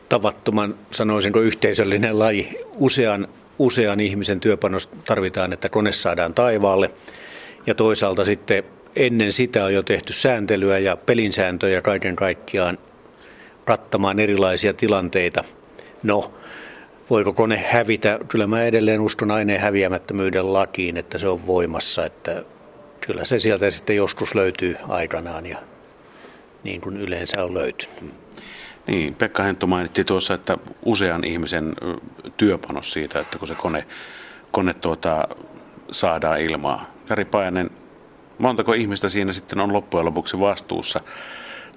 tavattoman, 0.10 0.76
sanoisinko, 0.92 1.40
yhteisöllinen 1.40 2.20
laji. 2.20 2.58
Usean, 2.74 3.28
usean 3.60 4.00
ihmisen 4.00 4.40
työpanos 4.40 4.90
tarvitaan, 5.06 5.54
että 5.54 5.70
kone 5.70 5.92
saadaan 5.92 6.34
taivaalle. 6.34 6.92
Ja 7.68 7.76
toisaalta 7.76 8.26
sitten 8.26 8.64
ennen 8.96 9.32
sitä 9.32 9.66
on 9.66 9.74
jo 9.74 9.84
tehty 9.84 10.14
sääntelyä 10.14 10.80
ja 10.80 10.98
pelinsääntöjä 10.98 11.82
kaiken 11.82 12.16
kaikkiaan 12.16 12.78
kattamaan 13.66 14.20
erilaisia 14.20 14.74
tilanteita. 14.74 15.44
No, 16.08 16.34
voiko 17.10 17.34
kone 17.34 17.58
hävitä? 17.58 18.20
Kyllä 18.28 18.48
mä 18.48 18.64
edelleen 18.64 19.02
uskon 19.02 19.32
aineen 19.32 19.62
häviämättömyyden 19.62 20.54
lakiin, 20.54 20.98
että 20.98 21.18
se 21.18 21.28
on 21.28 21.48
voimassa, 21.48 22.06
että 22.06 22.44
kyllä 23.02 23.26
se 23.26 23.40
sieltä 23.40 23.72
sitten 23.72 23.96
joskus 23.96 24.36
löytyy 24.36 24.78
aikanaan 24.90 25.46
ja 25.46 25.58
niin 26.64 26.82
kuin 26.82 26.98
yleensä 26.98 27.44
on 27.44 27.54
löytynyt. 27.54 28.14
Niin, 28.88 29.16
Pekka 29.16 29.44
Hentto 29.44 29.68
mainitti 29.68 30.04
tuossa, 30.04 30.34
että 30.34 30.58
usean 30.86 31.24
ihmisen 31.24 31.74
työpanos 32.38 32.94
siitä, 32.94 33.20
että 33.20 33.40
kun 33.40 33.48
se 33.48 33.56
kone, 33.56 33.86
kone 34.52 34.74
tuota, 34.74 35.28
saadaan 35.92 36.42
ilmaa. 36.42 36.94
Jari 37.10 37.26
Pajanen, 37.26 37.70
montako 38.38 38.74
ihmistä 38.74 39.10
siinä 39.10 39.34
sitten 39.34 39.60
on 39.60 39.74
loppujen 39.74 40.06
lopuksi 40.06 40.40
vastuussa? 40.40 41.00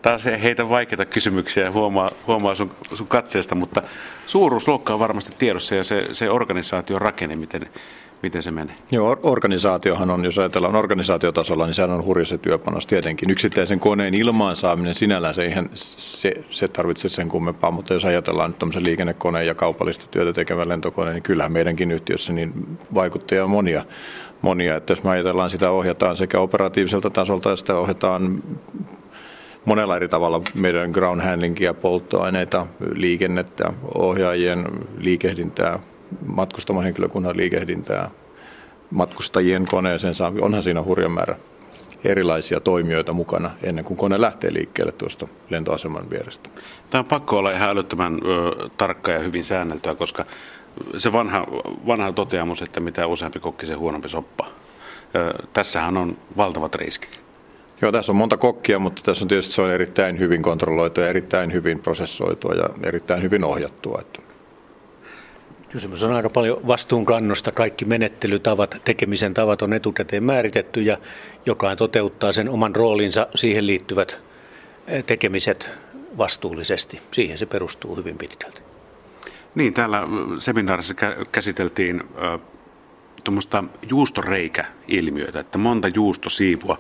Taas 0.03 0.25
heitä 0.25 0.69
vaikeita 0.69 1.05
kysymyksiä 1.05 1.71
huomaa, 1.71 2.11
huomaa 2.27 2.55
sun, 2.55 2.71
sun 2.95 3.07
katseesta, 3.07 3.55
mutta 3.55 3.83
suuruusluokka 4.27 4.95
on 4.95 5.01
varmasti 5.01 5.33
tiedossa 5.39 5.75
ja 5.75 5.85
se, 5.85 6.09
se 6.13 6.31
organisaation 6.31 7.01
rakenne, 7.01 7.37
miten, 7.37 7.67
miten 8.23 8.43
se 8.43 8.51
menee? 8.51 8.75
Joo, 8.91 9.17
organisaatiohan 9.23 10.11
on, 10.11 10.25
jos 10.25 10.39
ajatellaan 10.39 10.77
organisaatiotasolla, 10.77 11.67
niin 11.67 11.75
sehän 11.75 11.91
on 11.91 12.05
hurja 12.05 12.25
se 12.25 12.39
työpanos 12.39 12.87
tietenkin. 12.87 13.31
Yksittäisen 13.31 13.81
koneen 13.81 14.15
ilmaan 14.15 14.57
saaminen 14.57 14.95
sinällään 14.95 15.35
se, 15.35 15.47
ihan, 15.47 15.71
se, 15.75 16.33
se 16.51 16.69
tarvitsee 16.69 17.11
sen 17.11 17.29
kummempaa, 17.29 17.71
mutta 17.71 17.95
jos 17.95 18.05
ajatellaan 18.05 18.51
nyt 18.51 18.59
tämmöisen 18.59 18.85
liikennekoneen 18.85 19.47
ja 19.47 19.55
kaupallista 19.55 20.07
työtä 20.11 20.33
tekevän 20.33 20.69
lentokoneen, 20.69 21.15
niin 21.15 21.23
kyllähän 21.23 21.53
meidänkin 21.53 21.91
yhtiössä 21.91 22.33
niin 22.33 22.79
vaikuttajia 22.95 23.45
on 23.45 23.51
monia. 23.51 23.85
monia. 24.43 24.77
Että 24.77 24.93
jos 24.93 25.03
me 25.03 25.11
ajatellaan, 25.11 25.51
sitä 25.51 25.71
ohjataan 25.71 26.17
sekä 26.17 26.41
operatiiviselta 26.41 27.11
tasolta 27.11 27.51
ja 27.51 27.57
sitä 27.57 27.77
ohjataan 27.79 28.43
monella 29.71 29.97
eri 29.97 30.09
tavalla 30.09 30.43
meidän 30.55 30.91
ground 30.91 31.21
handlingia, 31.21 31.75
polttoaineita, 31.75 32.67
liikennettä, 32.95 33.73
ohjaajien 33.95 34.67
liikehdintää, 34.99 35.79
henkilökunnan 36.85 37.37
liikehdintää, 37.37 38.11
matkustajien 38.91 39.67
koneeseen 39.71 40.15
saa, 40.15 40.33
onhan 40.41 40.63
siinä 40.63 40.83
hurja 40.83 41.09
määrä 41.09 41.37
erilaisia 42.05 42.61
toimijoita 42.61 43.13
mukana 43.13 43.51
ennen 43.63 43.85
kuin 43.85 43.97
kone 43.97 44.21
lähtee 44.21 44.53
liikkeelle 44.53 44.93
tuosta 44.93 45.29
lentoaseman 45.51 46.11
vierestä. 46.11 46.51
Tämä 46.91 47.01
on 47.01 47.05
pakko 47.05 47.39
olla 47.39 47.53
ihan 47.53 47.71
älyttömän 47.71 48.15
ö, 48.15 48.69
tarkka 48.77 49.11
ja 49.11 49.19
hyvin 49.19 49.45
säänneltyä, 49.45 49.95
koska 49.95 50.25
se 50.99 51.13
vanha, 51.13 51.47
vanha 51.87 52.13
toteamus, 52.13 52.63
että 52.63 52.81
mitä 52.81 53.07
useampi 53.07 53.41
kokki, 53.41 53.67
se 53.67 53.75
huonompi 53.75 54.09
soppa. 54.09 54.47
Ö, 55.15 55.47
tässähän 55.53 55.97
on 55.97 56.19
valtavat 56.37 56.75
riskit. 56.75 57.30
Joo, 57.83 57.93
tässä 57.93 58.13
on 58.13 58.17
monta 58.17 58.37
kokkia, 58.37 58.79
mutta 58.79 59.03
tässä 59.03 59.25
on 59.25 59.29
tietysti 59.29 59.55
se 59.55 59.63
on 59.63 59.71
erittäin 59.71 60.19
hyvin 60.19 60.43
kontrolloitua, 60.43 61.07
erittäin 61.07 61.53
hyvin 61.53 61.79
prosessoitua 61.79 62.55
ja 62.55 62.69
erittäin 62.83 63.23
hyvin 63.23 63.45
ohjattua. 63.45 63.99
Että 64.01 64.23
Kysymys 65.69 66.03
on 66.03 66.13
aika 66.13 66.31
paljon 66.31 66.61
vastuunkannosta. 66.67 67.53
Kaikki 67.53 67.85
menettelytavat, 67.85 68.77
tekemisen 68.85 69.35
tavat 69.35 69.63
on 69.63 69.73
etukäteen 69.73 70.25
määritetty 70.25 70.83
ja 70.83 70.99
jokainen 71.47 71.79
toteuttaa 71.79 72.33
sen 72.33 72.49
oman 72.49 72.77
roolinsa, 72.77 73.27
siihen 73.35 73.67
liittyvät 73.67 74.19
eh, 74.87 75.05
tekemiset 75.05 75.71
vastuullisesti. 76.19 77.01
Siihen 77.11 77.39
se 77.39 77.47
perustuu 77.47 77.97
hyvin 77.97 78.19
pitkälti. 78.19 78.61
Niin, 79.55 79.75
täällä 79.75 80.03
seminaarissa 80.39 80.95
käsiteltiin 81.33 82.03
tuommoista 83.25 83.65
juustoreikä-ilmiötä, 83.91 85.41
että 85.41 85.59
monta 85.59 85.89
juustosiivua. 85.89 86.79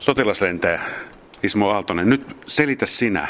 Sotilaslentäjä 0.00 0.80
Ismo 1.42 1.70
Aaltonen, 1.70 2.08
nyt 2.08 2.36
selitä 2.46 2.86
sinä, 2.86 3.28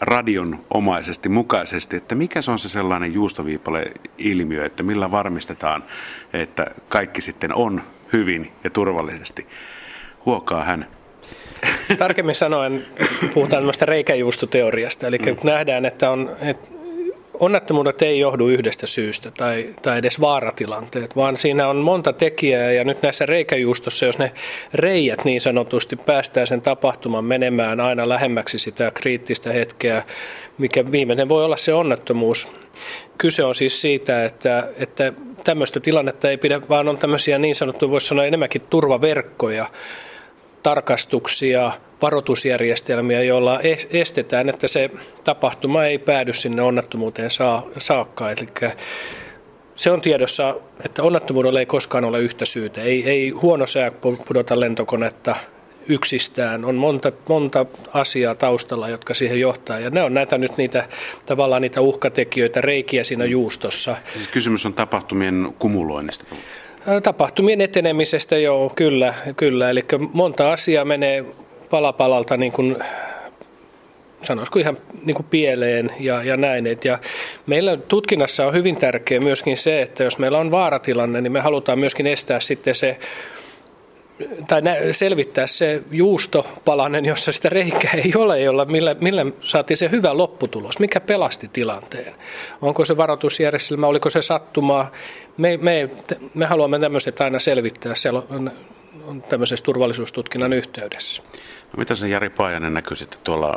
radionomaisesti 0.00 1.28
mukaisesti, 1.28 1.96
että 1.96 2.14
mikä 2.14 2.42
se 2.42 2.50
on 2.50 2.58
se 2.58 2.68
sellainen 2.68 3.14
juustoviipale-ilmiö, 3.14 4.64
että 4.64 4.82
millä 4.82 5.10
varmistetaan, 5.10 5.84
että 6.32 6.66
kaikki 6.88 7.20
sitten 7.20 7.54
on 7.54 7.82
hyvin 8.12 8.52
ja 8.64 8.70
turvallisesti. 8.70 9.46
Huokaa 10.26 10.64
hän. 10.64 10.86
Tarkemmin 11.98 12.34
sanoen 12.34 12.86
puhutaan 13.34 13.60
tämmöistä 13.60 13.86
reikäjuustoteoriasta, 13.86 15.06
eli 15.06 15.18
mm. 15.18 15.36
nähdään, 15.44 15.84
että 15.84 16.10
on, 16.10 16.30
että 16.42 16.79
onnettomuudet 17.40 18.02
ei 18.02 18.20
johdu 18.20 18.48
yhdestä 18.48 18.86
syystä 18.86 19.30
tai, 19.30 19.74
tai 19.82 19.98
edes 19.98 20.20
vaaratilanteet, 20.20 21.16
vaan 21.16 21.36
siinä 21.36 21.68
on 21.68 21.76
monta 21.76 22.12
tekijää 22.12 22.72
ja 22.72 22.84
nyt 22.84 23.02
näissä 23.02 23.26
reikäjuustossa, 23.26 24.06
jos 24.06 24.18
ne 24.18 24.32
reijät 24.74 25.24
niin 25.24 25.40
sanotusti 25.40 25.96
päästään 25.96 26.46
sen 26.46 26.60
tapahtuman 26.60 27.24
menemään 27.24 27.80
aina 27.80 28.08
lähemmäksi 28.08 28.58
sitä 28.58 28.90
kriittistä 28.90 29.52
hetkeä, 29.52 30.02
mikä 30.58 30.92
viimeinen 30.92 31.28
voi 31.28 31.44
olla 31.44 31.56
se 31.56 31.74
onnettomuus. 31.74 32.48
Kyse 33.18 33.44
on 33.44 33.54
siis 33.54 33.80
siitä, 33.80 34.24
että, 34.24 34.68
että 34.76 35.12
tämmöistä 35.44 35.80
tilannetta 35.80 36.30
ei 36.30 36.36
pidä, 36.36 36.60
vaan 36.68 36.88
on 36.88 36.98
tämmöisiä 36.98 37.38
niin 37.38 37.54
sanottuja, 37.54 37.90
voisi 37.90 38.06
sanoa 38.06 38.24
enemmänkin 38.24 38.62
turvaverkkoja, 38.70 39.66
tarkastuksia, 40.62 41.72
varoitusjärjestelmiä, 42.02 43.22
joilla 43.22 43.60
estetään, 43.90 44.48
että 44.48 44.68
se 44.68 44.90
tapahtuma 45.24 45.84
ei 45.84 45.98
päädy 45.98 46.32
sinne 46.34 46.62
onnettomuuteen 46.62 47.30
saakka. 47.78 48.30
Eli 48.30 48.48
se 49.74 49.90
on 49.90 50.00
tiedossa, 50.00 50.54
että 50.84 51.02
onnettomuudella 51.02 51.60
ei 51.60 51.66
koskaan 51.66 52.04
ole 52.04 52.20
yhtä 52.20 52.44
syytä. 52.44 52.80
Ei, 52.80 53.10
ei 53.10 53.30
huono 53.30 53.66
sää 53.66 53.90
pudota 54.28 54.60
lentokonetta 54.60 55.36
yksistään. 55.88 56.64
On 56.64 56.74
monta, 56.74 57.12
monta 57.28 57.66
asiaa 57.94 58.34
taustalla, 58.34 58.88
jotka 58.88 59.14
siihen 59.14 59.40
johtaa. 59.40 59.78
Ja 59.78 59.90
ne 59.90 60.02
on 60.02 60.14
näitä 60.14 60.38
nyt 60.38 60.56
niitä 60.56 60.88
tavallaan 61.26 61.62
niitä 61.62 61.80
uhkatekijöitä, 61.80 62.60
reikiä 62.60 63.04
siinä 63.04 63.24
juustossa. 63.24 63.96
Siis 64.14 64.28
kysymys 64.28 64.66
on 64.66 64.74
tapahtumien 64.74 65.54
kumuloinnista. 65.58 66.24
Tapahtumien 67.02 67.60
etenemisestä, 67.60 68.36
joo, 68.36 68.72
kyllä. 68.76 69.14
kyllä. 69.36 69.70
Eli 69.70 69.84
monta 70.12 70.52
asiaa 70.52 70.84
menee 70.84 71.24
palapalalta 71.70 72.36
niin 72.36 72.52
kuin, 72.52 72.76
sanoisiko 74.22 74.58
ihan 74.58 74.78
niin 75.04 75.14
kuin 75.14 75.26
pieleen 75.30 75.90
ja, 76.00 76.22
ja 76.22 76.36
näin. 76.36 76.66
Et 76.66 76.84
ja 76.84 76.98
meillä 77.46 77.76
tutkinnassa 77.76 78.46
on 78.46 78.54
hyvin 78.54 78.76
tärkeää 78.76 79.20
myöskin 79.20 79.56
se, 79.56 79.82
että 79.82 80.04
jos 80.04 80.18
meillä 80.18 80.38
on 80.38 80.50
vaaratilanne, 80.50 81.20
niin 81.20 81.32
me 81.32 81.40
halutaan 81.40 81.78
myöskin 81.78 82.06
estää 82.06 82.40
sitten 82.40 82.74
se 82.74 82.98
tai 84.46 84.62
selvittää 84.92 85.46
se 85.46 85.82
juustopalanen, 85.90 87.04
jossa 87.04 87.32
sitä 87.32 87.48
reikää 87.48 87.92
ei 87.92 88.12
ole, 88.16 88.40
jolla, 88.40 88.64
millä, 88.64 88.96
millä 89.00 89.26
saatiin 89.40 89.76
se 89.76 89.90
hyvä 89.90 90.16
lopputulos, 90.16 90.78
mikä 90.78 91.00
pelasti 91.00 91.48
tilanteen. 91.48 92.14
Onko 92.62 92.84
se 92.84 92.96
varoitusjärjestelmä, 92.96 93.86
oliko 93.86 94.10
se 94.10 94.22
sattumaa. 94.22 94.92
Me, 95.36 95.56
me, 95.56 95.90
me 96.34 96.46
haluamme 96.46 96.78
tämmöiset 96.78 97.20
aina 97.20 97.38
selvittää 97.38 97.94
on 99.06 99.22
tämmöisessä 99.22 99.64
turvallisuustutkinnan 99.64 100.52
yhteydessä. 100.52 101.22
No, 101.72 101.76
mitä 101.76 101.94
se 101.94 102.08
Jari 102.08 102.30
Paajanen 102.30 102.74
näkyy 102.74 102.96
sitten 102.96 103.18
tuolla 103.24 103.54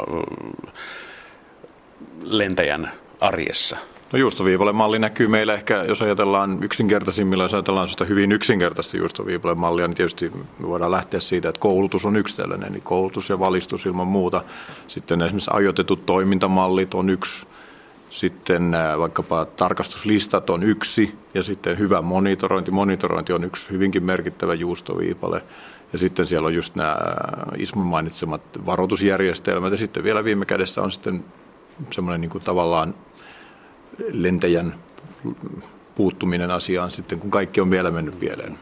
lentäjän 2.24 2.92
arjessa? 3.20 3.78
No 4.14 4.20
juustoviipalle 4.20 4.74
malli 4.74 5.00
näkyy 5.00 5.28
meillä 5.28 5.54
ehkä, 5.54 5.84
jos 5.84 6.02
ajatellaan 6.02 6.64
yksinkertaisimmilla, 6.64 7.44
jos 7.44 7.54
ajatellaan 7.54 7.88
sitä 7.88 8.06
hyvin 8.06 8.32
yksinkertaista 8.32 8.98
juustoviipalle 8.98 9.56
mallia, 9.56 9.88
niin 9.88 9.96
tietysti 9.96 10.32
me 10.60 10.68
voidaan 10.68 10.92
lähteä 10.92 11.20
siitä, 11.20 11.50
että 11.50 11.60
koulutus 11.60 12.06
on 12.06 12.16
yksi 12.16 12.38
tällainen, 12.38 12.72
niin 12.72 12.84
koulutus 12.84 13.30
ja 13.30 13.40
valistus 13.40 13.86
ilman 13.86 14.08
muuta. 14.08 14.42
Sitten 14.88 15.22
esimerkiksi 15.22 15.52
ajoitetut 15.54 16.06
toimintamallit 16.06 16.94
on 16.94 17.10
yksi, 17.10 17.48
sitten 18.10 18.72
vaikkapa 19.00 19.46
tarkastuslistat 19.46 20.50
on 20.50 20.64
yksi 20.64 21.16
ja 21.34 21.44
sitten 21.44 21.80
hyvä 21.80 22.02
monitorointi. 22.02 22.72
Monitorointi 22.72 23.34
on 23.34 23.44
yksi 23.44 23.70
hyvinkin 23.70 24.04
merkittävä 24.04 24.54
juustoviipale. 24.54 25.42
Ja 25.94 26.00
sitten 26.00 26.26
siellä 26.26 26.48
on 26.48 26.54
just 26.56 26.76
nämä 26.76 26.98
Ismun 27.58 27.86
mainitsemat 27.86 28.42
varoitusjärjestelmät 28.66 29.72
ja 29.72 29.78
sitten 29.78 30.04
vielä 30.04 30.24
viime 30.24 30.46
kädessä 30.46 30.82
on 30.82 30.92
sitten 30.92 31.26
semmoinen 31.92 32.22
niin 32.22 32.32
kuin 32.32 32.44
tavallaan 32.44 32.96
lentäjän 34.12 34.76
puuttuminen 35.96 36.52
asiaan 36.52 36.92
sitten, 36.92 37.20
kun 37.20 37.32
kaikki 37.32 37.62
on 37.62 37.72
vielä 37.72 37.92
mennyt 37.92 38.20
pieleen. 38.20 38.60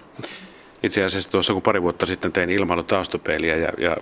Itse 0.83 1.03
asiassa 1.03 1.31
tuossa 1.31 1.53
kun 1.53 1.61
pari 1.61 1.81
vuotta 1.81 2.05
sitten 2.05 2.31
tein 2.31 2.49
ilmailutaustapeiliä 2.49 3.55
ja, 3.55 3.69
ja 3.77 3.97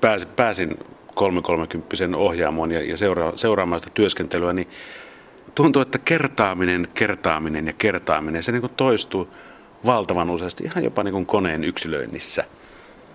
pääsin, 0.00 0.28
pääsin 0.36 0.78
330 1.14 2.16
ohjaamoon 2.16 2.72
ja, 2.72 2.82
ja 2.82 2.96
seura, 2.96 3.32
seuraamaan 3.36 3.80
sitä 3.80 3.90
työskentelyä, 3.94 4.52
niin 4.52 4.68
tuntuu, 5.54 5.82
että 5.82 5.98
kertaaminen, 5.98 6.88
kertaaminen 6.94 7.66
ja 7.66 7.72
kertaaminen, 7.72 8.42
se 8.42 8.52
niin 8.52 8.60
kuin 8.60 8.72
toistuu 8.76 9.28
valtavan 9.86 10.30
useasti 10.30 10.64
ihan 10.64 10.84
jopa 10.84 11.02
niin 11.02 11.12
kuin 11.12 11.26
koneen 11.26 11.64
yksilöinnissä– 11.64 12.44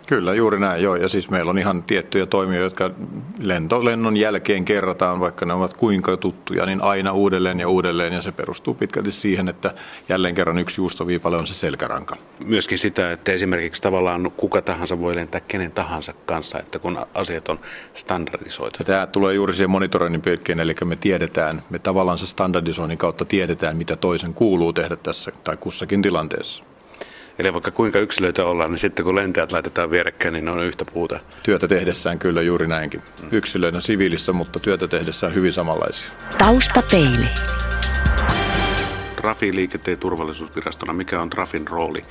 Kyllä, 0.09 0.33
juuri 0.33 0.59
näin, 0.59 0.83
joo. 0.83 0.95
Ja 0.95 1.07
siis 1.07 1.29
meillä 1.29 1.49
on 1.49 1.59
ihan 1.59 1.83
tiettyjä 1.83 2.25
toimijoita, 2.25 2.63
jotka 2.63 2.91
lentolennon 3.39 4.17
jälkeen 4.17 4.65
kerrataan, 4.65 5.19
vaikka 5.19 5.45
ne 5.45 5.53
ovat 5.53 5.73
kuinka 5.73 6.17
tuttuja, 6.17 6.65
niin 6.65 6.81
aina 6.81 7.11
uudelleen 7.11 7.59
ja 7.59 7.67
uudelleen. 7.67 8.13
Ja 8.13 8.21
se 8.21 8.31
perustuu 8.31 8.73
pitkälti 8.73 9.11
siihen, 9.11 9.49
että 9.49 9.73
jälleen 10.09 10.35
kerran 10.35 10.57
yksi 10.57 10.81
juustoviipale 10.81 11.37
on 11.37 11.47
se 11.47 11.53
selkäranka. 11.53 12.17
Myöskin 12.45 12.77
sitä, 12.77 13.11
että 13.11 13.31
esimerkiksi 13.31 13.81
tavallaan 13.81 14.31
kuka 14.37 14.61
tahansa 14.61 14.99
voi 14.99 15.15
lentää 15.15 15.41
kenen 15.47 15.71
tahansa 15.71 16.13
kanssa, 16.25 16.59
että 16.59 16.79
kun 16.79 16.99
asiat 17.13 17.49
on 17.49 17.59
standardisoitu. 17.93 18.77
Ja 18.79 18.85
tämä 18.85 19.07
tulee 19.07 19.33
juuri 19.33 19.53
siihen 19.53 19.69
monitoroinnin 19.69 20.21
pilkkeen, 20.21 20.59
eli 20.59 20.75
me 20.85 20.95
tiedetään, 20.95 21.61
me 21.69 21.79
tavallaan 21.79 22.17
se 22.17 22.27
standardisoinnin 22.27 22.97
kautta 22.97 23.25
tiedetään, 23.25 23.77
mitä 23.77 23.95
toisen 23.95 24.33
kuuluu 24.33 24.73
tehdä 24.73 24.95
tässä 24.95 25.31
tai 25.43 25.57
kussakin 25.57 26.01
tilanteessa. 26.01 26.63
Eli 27.39 27.53
vaikka 27.53 27.71
kuinka 27.71 27.99
yksilöitä 27.99 28.45
ollaan, 28.45 28.71
niin 28.71 28.79
sitten 28.79 29.05
kun 29.05 29.15
lentäjät 29.15 29.51
laitetaan 29.51 29.91
vierekkäin, 29.91 30.33
niin 30.33 30.45
ne 30.45 30.51
on 30.51 30.63
yhtä 30.63 30.85
puuta. 30.85 31.19
Työtä 31.43 31.67
tehdessään 31.67 32.19
kyllä 32.19 32.41
juuri 32.41 32.67
näinkin. 32.67 33.01
Yksilöinä 33.31 33.79
siviilissä, 33.79 34.33
mutta 34.33 34.59
työtä 34.59 34.87
tehdessään 34.87 35.33
hyvin 35.33 35.53
samanlaisia. 35.53 36.07
Taustapeili. 36.37 37.27
Trafi 39.15 39.55
liikenteen 39.55 39.97
turvallisuusvirastona, 39.97 40.93
mikä 40.93 41.21
on 41.21 41.29
Trafin 41.29 41.67
rooli 41.67 42.05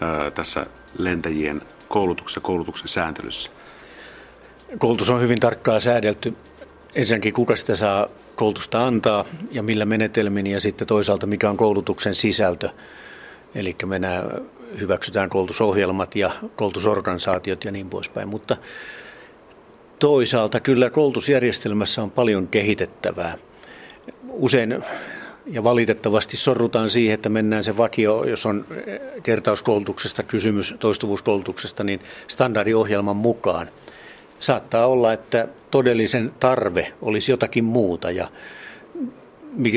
ää, 0.00 0.30
tässä 0.30 0.66
lentäjien 0.98 1.62
koulutuksessa 1.88 2.40
koulutuksen 2.40 2.88
sääntelyssä? 2.88 3.50
Koulutus 4.78 5.10
on 5.10 5.20
hyvin 5.20 5.40
tarkkaan 5.40 5.80
säädelty. 5.80 6.34
Ensinnäkin 6.94 7.34
kuka 7.34 7.56
sitä 7.56 7.74
saa 7.74 8.08
koulutusta 8.34 8.86
antaa 8.86 9.24
ja 9.50 9.62
millä 9.62 9.84
menetelmin 9.84 10.46
ja 10.46 10.60
sitten 10.60 10.86
toisaalta 10.86 11.26
mikä 11.26 11.50
on 11.50 11.56
koulutuksen 11.56 12.14
sisältö. 12.14 12.68
Eli 13.54 13.76
me 13.86 13.98
nämä 13.98 14.22
hyväksytään 14.80 15.28
koulutusohjelmat 15.28 16.16
ja 16.16 16.30
koulutusorganisaatiot 16.56 17.64
ja 17.64 17.72
niin 17.72 17.90
poispäin. 17.90 18.28
Mutta 18.28 18.56
toisaalta 19.98 20.60
kyllä 20.60 20.90
koulutusjärjestelmässä 20.90 22.02
on 22.02 22.10
paljon 22.10 22.48
kehitettävää. 22.48 23.38
Usein 24.28 24.84
ja 25.46 25.64
valitettavasti 25.64 26.36
sorrutaan 26.36 26.90
siihen, 26.90 27.14
että 27.14 27.28
mennään 27.28 27.64
se 27.64 27.76
vakio, 27.76 28.24
jos 28.24 28.46
on 28.46 28.66
kertauskoulutuksesta 29.22 30.22
kysymys, 30.22 30.74
toistuvuuskoulutuksesta, 30.78 31.84
niin 31.84 32.00
standardiohjelman 32.28 33.16
mukaan. 33.16 33.68
Saattaa 34.40 34.86
olla, 34.86 35.12
että 35.12 35.48
todellisen 35.70 36.32
tarve 36.40 36.92
olisi 37.02 37.32
jotakin 37.32 37.64
muuta 37.64 38.10
ja 38.10 38.28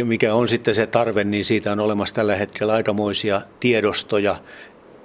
mikä 0.04 0.34
on 0.34 0.48
sitten 0.48 0.74
se 0.74 0.88
tarve, 0.88 1.24
niin 1.24 1.46
siitä 1.46 1.72
on 1.72 1.80
olemassa 1.80 2.16
tällä 2.16 2.36
hetkellä 2.36 2.74
aikamoisia 2.74 3.42
tiedostoja 3.60 4.36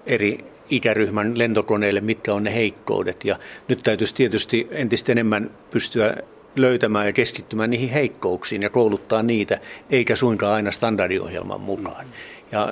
eri 0.06 0.44
ikäryhmän 0.70 1.38
lentokoneille, 1.38 2.00
mitkä 2.00 2.34
on 2.34 2.44
ne 2.44 2.54
heikkoudet. 2.54 3.24
Ja 3.24 3.38
nyt 3.68 3.82
täytyisi 3.82 4.14
tietysti 4.14 4.68
entistä 4.70 5.12
enemmän 5.12 5.50
pystyä 5.70 6.16
löytämään 6.56 7.06
ja 7.06 7.12
keskittymään 7.12 7.70
niihin 7.70 7.90
heikkouksiin 7.90 8.62
ja 8.62 8.70
kouluttaa 8.70 9.22
niitä, 9.22 9.60
eikä 9.90 10.16
suinkaan 10.16 10.54
aina 10.54 10.70
standardiohjelman 10.70 11.60
mukaan. 11.60 12.06
Ja 12.52 12.68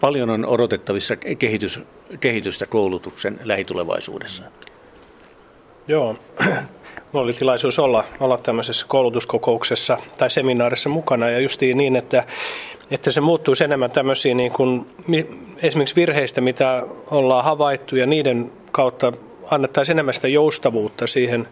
paljon 0.00 0.30
on 0.30 0.46
odotettavissa 0.46 1.16
kehitys, 1.16 1.80
kehitystä 2.20 2.66
koulutuksen 2.66 3.40
lähitulevaisuudessa. 3.44 4.44
Joo, 5.88 6.16
Mulla 7.12 7.24
oli 7.24 7.32
tilaisuus 7.32 7.78
olla, 7.78 8.04
olla 8.20 8.38
tämmöisessä 8.38 8.86
koulutuskokouksessa 8.88 9.98
tai 10.18 10.30
seminaarissa 10.30 10.88
mukana 10.88 11.30
ja 11.30 11.40
justiin 11.40 11.76
niin, 11.76 11.96
että, 11.96 12.24
että 12.90 13.10
se 13.10 13.20
muuttuisi 13.20 13.64
enemmän 13.64 13.90
tämmöisiin 13.90 14.36
niin 14.36 14.52
kuin, 14.52 14.86
esimerkiksi 15.62 15.96
virheistä, 15.96 16.40
mitä 16.40 16.82
ollaan 17.10 17.44
havaittu 17.44 17.96
ja 17.96 18.06
niiden 18.06 18.52
kautta 18.72 19.12
annettaisiin 19.50 19.94
enemmän 19.94 20.14
sitä 20.14 20.28
joustavuutta 20.28 21.06
siihen, 21.06 21.48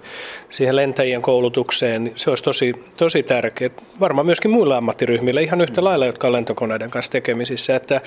siihen 0.50 0.76
lentäjien 0.76 1.22
koulutukseen. 1.22 2.12
Se 2.16 2.30
olisi 2.30 2.44
tosi, 2.44 2.74
tosi 2.98 3.22
tärkeää. 3.22 3.70
Varmaan 4.00 4.26
myöskin 4.26 4.50
muille 4.50 4.76
ammattiryhmille 4.76 5.42
ihan 5.42 5.60
yhtä 5.60 5.84
lailla, 5.84 6.06
jotka 6.06 6.26
on 6.26 6.32
lentokoneiden 6.32 6.90
kanssa 6.90 7.12
tekemisissä. 7.12 7.76
Että 7.76 8.00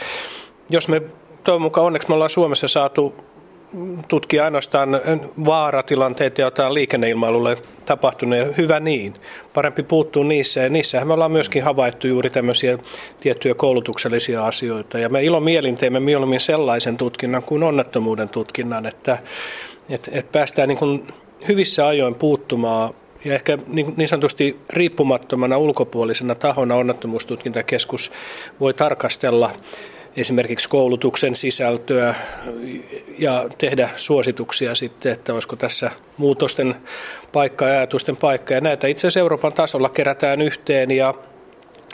jos 0.69 0.87
me 0.87 1.01
toivon 1.43 1.61
mukaan 1.61 1.87
onneksi 1.87 2.07
me 2.07 2.13
ollaan 2.13 2.29
Suomessa 2.29 2.67
saatu 2.67 3.15
tutkia 4.07 4.45
ainoastaan 4.45 4.89
vaaratilanteita, 5.45 6.41
joita 6.41 6.67
on 6.67 6.73
liikenneilmailulle 6.73 7.57
tapahtunut, 7.85 8.57
hyvä 8.57 8.79
niin. 8.79 9.13
Parempi 9.53 9.83
puuttuu 9.83 10.23
niissä, 10.23 10.61
ja 10.61 10.69
niissähän 10.69 11.07
me 11.07 11.13
ollaan 11.13 11.31
myöskin 11.31 11.63
havaittu 11.63 12.07
juuri 12.07 12.29
tämmöisiä 12.29 12.77
tiettyjä 13.19 13.53
koulutuksellisia 13.53 14.45
asioita. 14.45 14.99
Ja 14.99 15.09
me 15.09 15.19
mielin 15.39 15.77
teemme 15.77 15.99
mieluummin 15.99 16.39
sellaisen 16.39 16.97
tutkinnan 16.97 17.43
kuin 17.43 17.63
onnettomuuden 17.63 18.29
tutkinnan, 18.29 18.85
että, 18.85 19.17
että, 19.89 20.11
että 20.13 20.31
päästään 20.31 20.67
niin 20.67 20.77
kuin 20.77 21.07
hyvissä 21.47 21.87
ajoin 21.87 22.15
puuttumaan 22.15 22.93
ja 23.25 23.33
ehkä 23.33 23.57
niin, 23.67 23.93
niin 23.97 24.07
sanotusti 24.07 24.59
riippumattomana 24.69 25.57
ulkopuolisena 25.57 26.35
tahona 26.35 26.75
onnettomuustutkintakeskus 26.75 28.11
voi 28.59 28.73
tarkastella 28.73 29.51
esimerkiksi 30.17 30.69
koulutuksen 30.69 31.35
sisältöä 31.35 32.15
ja 33.19 33.49
tehdä 33.57 33.89
suosituksia 33.95 34.75
sitten, 34.75 35.11
että 35.11 35.33
olisiko 35.33 35.55
tässä 35.55 35.91
muutosten 36.17 36.75
paikka 37.31 37.65
ja 37.65 37.71
ajatusten 37.77 38.17
paikka. 38.17 38.53
Ja 38.53 38.61
näitä 38.61 38.87
itse 38.87 39.07
asiassa 39.07 39.19
Euroopan 39.19 39.53
tasolla 39.53 39.89
kerätään 39.89 40.41
yhteen 40.41 40.91
ja 40.91 41.13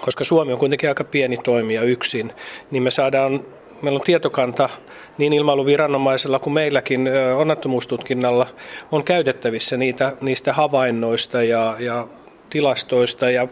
koska 0.01 0.23
Suomi 0.23 0.53
on 0.53 0.59
kuitenkin 0.59 0.89
aika 0.89 1.03
pieni 1.03 1.37
toimija 1.37 1.81
yksin, 1.81 2.33
niin 2.71 2.83
me 2.83 2.91
saadaan, 2.91 3.39
meillä 3.81 3.97
on 3.97 4.05
tietokanta 4.05 4.69
niin 5.17 5.33
ilmailuviranomaisella 5.33 6.39
kuin 6.39 6.53
meilläkin 6.53 7.09
onnettomuustutkinnalla 7.37 8.47
on 8.91 9.03
käytettävissä 9.03 9.77
niitä, 9.77 10.13
niistä 10.21 10.53
havainnoista 10.53 11.43
ja, 11.43 11.75
ja 11.79 12.07
tilastoista 12.49 13.29
ja 13.29 13.47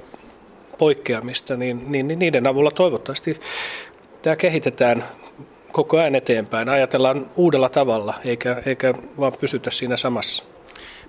poikkeamista, 0.77 1.57
niin, 1.57 1.81
niin, 1.87 2.07
niin 2.07 2.19
niiden 2.19 2.47
avulla 2.47 2.71
toivottavasti 2.71 3.39
tämä 4.21 4.35
kehitetään 4.35 5.03
koko 5.71 5.97
ajan 5.97 6.15
eteenpäin. 6.15 6.69
Ajatellaan 6.69 7.25
uudella 7.35 7.69
tavalla, 7.69 8.13
eikä, 8.25 8.61
eikä 8.65 8.93
vaan 9.19 9.33
pysytä 9.33 9.71
siinä 9.71 9.97
samassa. 9.97 10.43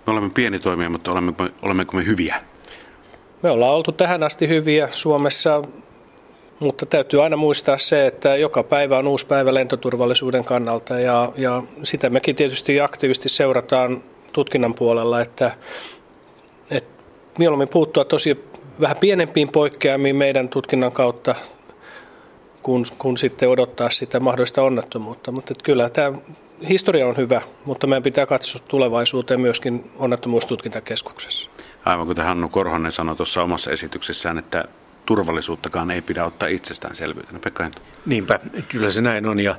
Me 0.06 0.12
olemme 0.12 0.30
pieni 0.30 0.58
toimija, 0.58 0.90
mutta 0.90 1.12
olemmeko, 1.12 1.48
olemmeko 1.62 1.96
me 1.96 2.06
hyviä? 2.06 2.36
Me 3.42 3.50
ollaan 3.50 3.74
oltu 3.74 3.92
tähän 3.92 4.22
asti 4.22 4.48
hyviä 4.48 4.88
Suomessa, 4.90 5.62
mutta 6.58 6.86
täytyy 6.86 7.22
aina 7.22 7.36
muistaa 7.36 7.78
se, 7.78 8.06
että 8.06 8.36
joka 8.36 8.62
päivä 8.62 8.98
on 8.98 9.08
uusi 9.08 9.26
päivä 9.26 9.54
lentoturvallisuuden 9.54 10.44
kannalta 10.44 11.00
ja, 11.00 11.32
ja 11.36 11.62
sitä 11.82 12.10
mekin 12.10 12.36
tietysti 12.36 12.80
aktiivisesti 12.80 13.28
seurataan 13.28 14.02
tutkinnan 14.32 14.74
puolella, 14.74 15.20
että, 15.20 15.50
että 16.70 17.02
mieluummin 17.38 17.68
puuttua 17.68 18.04
tosi 18.04 18.44
vähän 18.80 18.96
pienempiin 18.96 19.48
poikkeamiin 19.48 20.16
meidän 20.16 20.48
tutkinnan 20.48 20.92
kautta 20.92 21.34
kun, 22.62 22.84
kun 22.98 23.18
sitten 23.18 23.48
odottaa 23.48 23.90
sitä 23.90 24.20
mahdollista 24.20 24.62
onnettomuutta. 24.62 25.32
Mutta 25.32 25.54
kyllä 25.64 25.90
tämä 25.90 26.18
historia 26.68 27.06
on 27.06 27.16
hyvä, 27.16 27.40
mutta 27.64 27.86
meidän 27.86 28.02
pitää 28.02 28.26
katsoa 28.26 28.62
tulevaisuuteen 28.68 29.40
myöskin 29.40 29.90
onnettomuustutkintakeskuksessa. 29.98 31.50
Aivan 31.84 32.06
kuten 32.06 32.24
Hannu 32.24 32.48
Korhonen 32.48 32.92
sanoi 32.92 33.16
tuossa 33.16 33.42
omassa 33.42 33.70
esityksessään, 33.70 34.38
että 34.38 34.64
turvallisuuttakaan 35.06 35.90
ei 35.90 36.02
pidä 36.02 36.24
ottaa 36.24 36.48
itsestäänselvyytenä. 36.48 37.38
Pekka 37.38 37.62
Hento. 37.62 37.80
Niinpä, 38.06 38.40
kyllä 38.68 38.90
se 38.90 39.00
näin 39.00 39.26
on. 39.26 39.40
Ja 39.40 39.54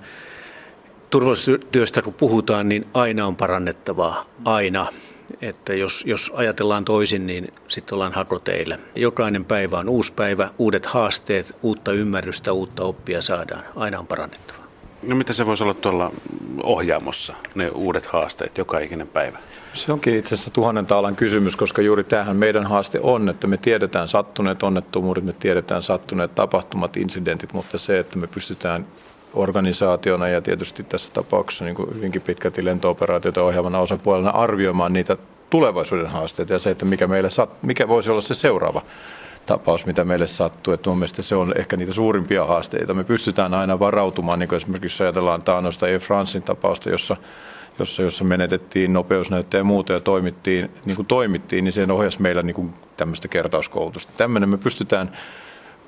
turvallisuustyöstä 1.10 2.02
kun 2.02 2.14
puhutaan, 2.14 2.70
niin 2.70 2.86
aina 2.94 3.28
on 3.28 3.36
parannettavaa, 3.36 4.26
aina. 4.46 4.88
Että 5.42 5.74
jos, 5.74 6.04
jos 6.08 6.32
ajatellaan 6.36 6.86
toisin, 6.86 7.28
niin 7.28 7.54
sitten 7.68 7.94
ollaan 7.94 8.14
hakoteillä. 8.14 8.78
Jokainen 8.96 9.46
päivä 9.46 9.80
on 9.80 9.90
uusi 9.90 10.14
päivä, 10.14 10.50
uudet 10.58 10.86
haasteet, 10.86 11.58
uutta 11.62 11.92
ymmärrystä, 11.92 12.54
uutta 12.54 12.84
oppia 12.84 13.22
saadaan. 13.22 13.64
Aina 13.76 14.00
on 14.00 14.08
parannettava. 14.08 14.64
No 15.08 15.16
mitä 15.16 15.34
se 15.34 15.46
voisi 15.46 15.64
olla 15.64 15.74
tuolla 15.74 16.12
ohjaamossa, 16.64 17.34
ne 17.56 17.70
uudet 17.70 18.06
haasteet 18.06 18.58
joka 18.58 18.80
ikinen 18.80 19.08
päivä? 19.08 19.40
Se 19.74 19.92
onkin 19.92 20.16
itse 20.16 20.36
asiassa 20.36 20.52
tuhannen 20.52 20.86
taalan 20.86 21.16
kysymys, 21.16 21.56
koska 21.56 21.82
juuri 21.82 22.04
tähän 22.04 22.38
meidän 22.38 22.66
haaste 22.66 23.00
on, 23.04 23.30
että 23.30 23.48
me 23.48 23.58
tiedetään 23.58 24.08
sattuneet 24.08 24.64
onnettomuudet, 24.64 25.26
me 25.26 25.34
tiedetään 25.34 25.82
sattuneet 25.82 26.36
tapahtumat, 26.36 26.98
incidentit, 26.98 27.54
mutta 27.54 27.78
se, 27.78 28.00
että 28.00 28.20
me 28.20 28.28
pystytään 28.28 28.86
organisaationa 29.34 30.28
ja 30.28 30.42
tietysti 30.42 30.84
tässä 30.84 31.14
tapauksessa 31.14 31.66
niin 31.66 31.76
kuin 31.76 31.96
hyvinkin 31.96 32.22
pitkälti 32.22 32.66
lentooperaatioita 32.66 33.44
ohjaavana 33.44 33.80
osapuolena 33.80 34.30
arvioimaan 34.30 34.94
niitä 34.94 35.18
tulevaisuuden 35.50 36.08
haasteita 36.08 36.54
ja 36.54 36.60
se, 36.60 36.70
että 36.70 36.86
mikä, 36.86 37.08
meille 37.08 37.30
sat, 37.30 37.64
mikä 37.64 37.88
voisi 37.88 38.12
olla 38.12 38.22
se 38.22 38.36
seuraava 38.36 38.82
tapaus, 39.46 39.86
mitä 39.86 40.04
meille 40.04 40.28
sattuu. 40.28 40.74
Että 40.74 40.90
mun 40.90 41.00
mielestä 41.00 41.22
se 41.22 41.36
on 41.36 41.54
ehkä 41.58 41.78
niitä 41.78 41.94
suurimpia 41.94 42.46
haasteita. 42.46 42.94
Me 42.94 43.04
pystytään 43.04 43.54
aina 43.54 43.80
varautumaan, 43.80 44.40
niin 44.40 44.50
kuin 44.50 44.58
esimerkiksi 44.58 45.04
ajatellaan 45.04 45.44
taannoista 45.44 45.86
Air 45.86 46.00
Francein 46.00 46.44
tapausta, 46.44 46.90
jossa 46.90 47.18
jossa, 47.80 48.02
jossa 48.02 48.24
menetettiin 48.24 48.94
nopeusnäyttöjä 48.94 49.60
ja 49.60 49.64
muuta 49.64 49.94
ja 49.94 50.00
toimittiin, 50.00 50.72
niin 50.86 50.96
kuin 50.96 51.06
toimittiin, 51.06 51.64
niin 51.64 51.74
se 51.74 51.88
ohjasi 51.92 52.22
meillä 52.22 52.42
niin 52.42 52.56
kuin 52.56 52.72
tämmöistä 52.98 53.28
kertauskoulutusta. 53.28 54.14
Tämmöinen 54.18 54.50
me 54.50 54.58
pystytään 54.58 55.12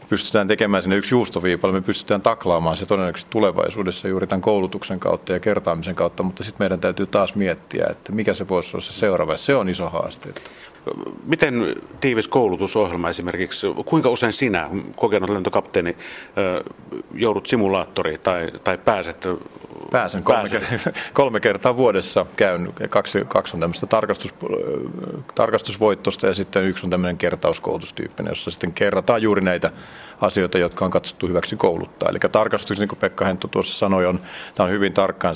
pystytään 0.09 0.47
tekemään 0.47 0.83
sinne 0.83 0.95
yksi 0.95 1.15
juustoviipale, 1.15 1.73
me 1.73 1.81
pystytään 1.81 2.21
taklaamaan 2.21 2.77
se 2.77 2.85
todennäköisesti 2.85 3.31
tulevaisuudessa 3.31 4.07
juuri 4.07 4.27
tämän 4.27 4.41
koulutuksen 4.41 4.99
kautta 4.99 5.33
ja 5.33 5.39
kertaamisen 5.39 5.95
kautta, 5.95 6.23
mutta 6.23 6.43
sitten 6.43 6.63
meidän 6.63 6.79
täytyy 6.79 7.07
taas 7.07 7.35
miettiä, 7.35 7.85
että 7.89 8.11
mikä 8.11 8.33
se 8.33 8.47
voisi 8.47 8.77
olla 8.77 8.85
se 8.85 8.93
seuraava. 8.93 9.37
Se 9.37 9.55
on 9.55 9.69
iso 9.69 9.89
haaste. 9.89 10.33
Miten 11.25 11.75
tiivis 12.01 12.27
koulutusohjelma 12.27 13.09
esimerkiksi, 13.09 13.67
kuinka 13.85 14.09
usein 14.09 14.33
sinä, 14.33 14.69
kokenut 14.95 15.29
lentokapteeni, 15.29 15.97
joudut 17.13 17.47
simulaattoriin 17.47 18.19
tai, 18.19 18.51
tai 18.63 18.77
pääset 18.77 19.27
Pääsen 19.95 20.23
kolme, 20.23 20.49
Ker- 20.49 20.91
kolme 21.13 21.39
kertaa 21.39 21.77
vuodessa 21.77 22.25
käyn. 22.35 22.73
Kaksi, 22.89 23.19
kaksi 23.27 23.55
on 23.55 23.59
tämmöistä 23.59 23.85
tarkastus, 23.85 24.35
tarkastusvoittosta 25.35 26.27
ja 26.27 26.33
sitten 26.33 26.65
yksi 26.65 26.85
on 26.85 26.89
tämmöinen 26.89 27.17
kertauskoulutustyyppinen, 27.17 28.31
jossa 28.31 28.51
sitten 28.51 28.73
kerrataan 28.73 29.21
juuri 29.21 29.41
näitä 29.41 29.71
asioita, 30.21 30.57
jotka 30.57 30.85
on 30.85 30.91
katsottu 30.91 31.27
hyväksi 31.27 31.55
kouluttaa. 31.55 32.09
Eli 32.09 32.19
tarkastus, 32.31 32.79
niin 32.79 32.87
kuin 32.87 32.99
Pekka 32.99 33.25
Henttu 33.25 33.47
tuossa 33.47 33.77
sanoi, 33.77 34.05
on, 34.05 34.19
tämä 34.55 34.65
on 34.65 34.73
hyvin 34.73 34.93
tarkkaan 34.93 35.35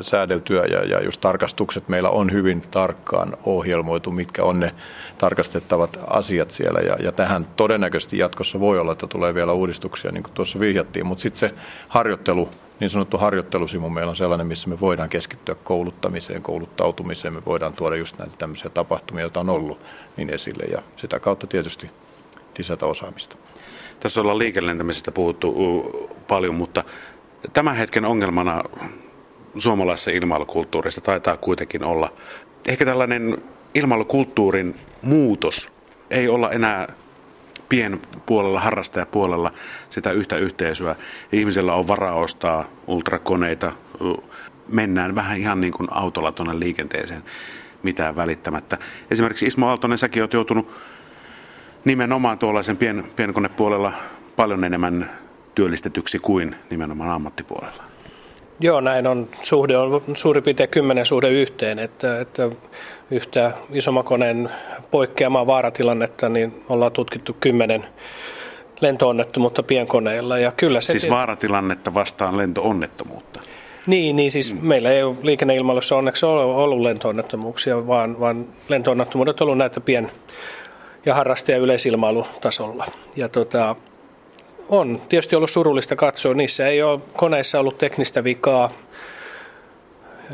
säädeltyä 0.00 0.64
ja, 0.64 0.84
ja 0.84 1.04
just 1.04 1.20
tarkastukset 1.20 1.88
meillä 1.88 2.10
on 2.10 2.32
hyvin 2.32 2.60
tarkkaan 2.70 3.36
ohjelmoitu, 3.44 4.10
mitkä 4.10 4.44
on 4.44 4.60
ne 4.60 4.74
tarkastettavat 5.18 5.98
asiat 6.06 6.50
siellä. 6.50 6.80
Ja, 6.80 6.96
ja 7.00 7.12
tähän 7.12 7.46
todennäköisesti 7.56 8.18
jatkossa 8.18 8.60
voi 8.60 8.78
olla, 8.78 8.92
että 8.92 9.06
tulee 9.06 9.34
vielä 9.34 9.52
uudistuksia, 9.52 10.12
niin 10.12 10.22
kuin 10.22 10.34
tuossa 10.34 10.60
vihjattiin, 10.60 11.06
mutta 11.06 11.22
sitten 11.22 11.38
se 11.38 11.54
harjoittelu 11.88 12.48
niin 12.82 12.90
sanottu 12.90 13.18
harjoittelusimu 13.18 13.90
meillä 13.90 14.10
on 14.10 14.16
sellainen, 14.16 14.46
missä 14.46 14.68
me 14.68 14.80
voidaan 14.80 15.08
keskittyä 15.08 15.54
kouluttamiseen, 15.54 16.42
kouluttautumiseen. 16.42 17.34
Me 17.34 17.42
voidaan 17.46 17.72
tuoda 17.72 17.96
just 17.96 18.18
näitä 18.18 18.34
tämmöisiä 18.38 18.70
tapahtumia, 18.70 19.22
joita 19.22 19.40
on 19.40 19.50
ollut 19.50 19.80
niin 20.16 20.30
esille 20.30 20.64
ja 20.64 20.82
sitä 20.96 21.20
kautta 21.20 21.46
tietysti 21.46 21.90
lisätä 22.58 22.86
osaamista. 22.86 23.36
Tässä 24.00 24.20
ollaan 24.20 24.38
liikelentämisestä 24.38 25.12
puhuttu 25.12 25.54
paljon, 26.28 26.54
mutta 26.54 26.84
tämän 27.52 27.76
hetken 27.76 28.04
ongelmana 28.04 28.62
suomalaisessa 29.56 30.10
ilmailukulttuurissa 30.10 31.00
taitaa 31.00 31.36
kuitenkin 31.36 31.84
olla 31.84 32.12
ehkä 32.68 32.84
tällainen 32.84 33.42
ilmailukulttuurin 33.74 34.80
muutos. 35.02 35.72
Ei 36.10 36.28
olla 36.28 36.50
enää 36.50 36.86
pienpuolella, 37.72 38.60
harrastajapuolella 38.60 39.52
sitä 39.90 40.12
yhtä 40.12 40.36
yhteisöä. 40.36 40.96
Ihmisellä 41.32 41.74
on 41.74 41.88
varaa 41.88 42.14
ostaa 42.14 42.64
ultrakoneita, 42.86 43.72
mennään 44.68 45.14
vähän 45.14 45.38
ihan 45.38 45.60
niin 45.60 45.72
kuin 45.72 45.88
autolla 45.90 46.32
tuonne 46.32 46.58
liikenteeseen 46.58 47.22
mitään 47.82 48.16
välittämättä. 48.16 48.78
Esimerkiksi 49.10 49.46
Ismo 49.46 49.68
Aaltonen, 49.68 49.98
säkin 49.98 50.22
olet 50.22 50.32
joutunut 50.32 50.70
nimenomaan 51.84 52.38
tuollaisen 52.38 52.76
pien, 52.76 53.04
pienkonepuolella 53.16 53.92
paljon 54.36 54.64
enemmän 54.64 55.10
työllistetyksi 55.54 56.18
kuin 56.18 56.56
nimenomaan 56.70 57.10
ammattipuolella. 57.10 57.91
Joo, 58.62 58.80
näin 58.80 59.06
on. 59.06 59.28
Suhde 59.40 59.76
on 59.76 60.02
suurin 60.14 60.42
piirtein 60.42 60.68
kymmenen 60.68 61.06
suhde 61.06 61.30
yhteen, 61.30 61.78
että, 61.78 62.20
että 62.20 62.50
yhtä 63.10 63.52
isomakoneen 63.72 64.50
poikkeamaa 64.90 65.46
vaaratilannetta, 65.46 66.28
niin 66.28 66.62
ollaan 66.68 66.92
tutkittu 66.92 67.36
kymmenen 67.40 67.86
lentoonnettomuutta 68.80 69.62
pienkoneilla. 69.62 70.38
Ja 70.38 70.52
kyllä 70.52 70.80
se 70.80 70.92
siis 70.92 71.10
vaaratilannetta 71.10 71.94
vastaan 71.94 72.36
lentoonnettomuutta? 72.36 73.40
Niin, 73.86 74.16
niin 74.16 74.30
siis 74.30 74.54
mm. 74.54 74.66
meillä 74.66 74.90
ei 74.90 75.02
ole 75.02 75.16
liikenneilmailussa 75.22 75.96
onneksi 75.96 76.26
ollut, 76.26 76.56
ollut 76.56 76.80
lentoonnettomuuksia, 76.80 77.86
vaan, 77.86 78.20
vaan 78.20 78.46
lentoonnettomuudet 78.68 79.40
on 79.40 79.44
ollut 79.44 79.58
näitä 79.58 79.80
pien- 79.80 80.10
ja 81.06 81.14
harrastaja 81.14 81.58
yleisilmailutasolla. 81.58 82.86
Ja 83.16 83.28
tota, 83.28 83.76
on 84.72 85.02
tietysti 85.08 85.36
ollut 85.36 85.50
surullista 85.50 85.96
katsoa. 85.96 86.34
Niissä 86.34 86.66
ei 86.66 86.82
ole 86.82 87.00
koneissa 87.16 87.60
ollut 87.60 87.78
teknistä 87.78 88.24
vikaa. 88.24 88.70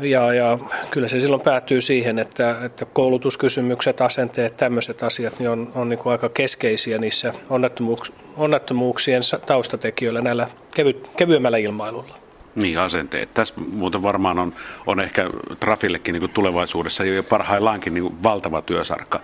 Ja, 0.01 0.33
ja 0.33 0.59
kyllä 0.91 1.07
se 1.07 1.19
silloin 1.19 1.41
päätyy 1.41 1.81
siihen, 1.81 2.19
että, 2.19 2.55
että 2.63 2.85
koulutuskysymykset, 2.85 4.01
asenteet, 4.01 4.57
tämmöiset 4.57 5.03
asiat 5.03 5.39
niin 5.39 5.49
on, 5.49 5.71
on 5.75 5.89
niin 5.89 5.99
kuin 5.99 6.11
aika 6.11 6.29
keskeisiä 6.29 6.97
niissä 6.97 7.33
onnettomuuks, 7.49 8.11
onnettomuuksien 8.37 9.21
taustatekijöillä 9.45 10.21
näillä 10.21 10.47
kevy, 10.75 10.93
kevyemmällä 11.17 11.57
ilmailulla. 11.57 12.15
Niin, 12.55 12.79
asenteet. 12.79 13.33
Tässä 13.33 13.55
muuten 13.71 14.03
varmaan 14.03 14.39
on, 14.39 14.53
on 14.87 14.99
ehkä 14.99 15.29
Trafillekin 15.59 16.13
niin 16.13 16.29
tulevaisuudessa 16.29 17.03
jo 17.03 17.23
parhaillaankin 17.23 17.93
niin 17.93 18.23
valtava 18.23 18.61
työsarka 18.61 19.19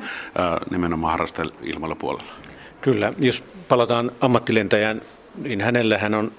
nimenomaan 0.72 1.12
harrasteilmailupuolella. 1.12 2.45
Kyllä, 2.86 3.14
jos 3.20 3.44
palataan 3.68 4.12
ammattilentäjään, 4.22 5.02
niin 5.36 5.62
hänellä 5.62 5.98
hän 5.98 6.14
on 6.14 6.32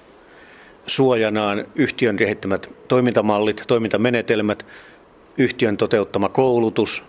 suojanaan 0.87 1.65
yhtiön 1.75 2.15
kehittämät 2.15 2.69
toimintamallit, 2.87 3.63
toimintamenetelmät, 3.67 4.65
yhtiön 5.37 5.77
toteuttama 5.77 6.29
koulutus 6.29 7.03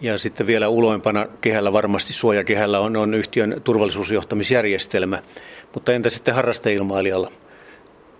ja 0.00 0.18
sitten 0.18 0.46
vielä 0.46 0.68
uloimpana 0.68 1.26
kehällä, 1.40 1.72
varmasti 1.72 2.12
suojakehällä 2.12 2.80
on, 2.80 2.96
on 2.96 3.14
yhtiön 3.14 3.60
turvallisuusjohtamisjärjestelmä. 3.64 5.22
Mutta 5.74 5.92
entä 5.92 6.10
sitten 6.10 6.34
harrasteilmailijalla? 6.34 7.32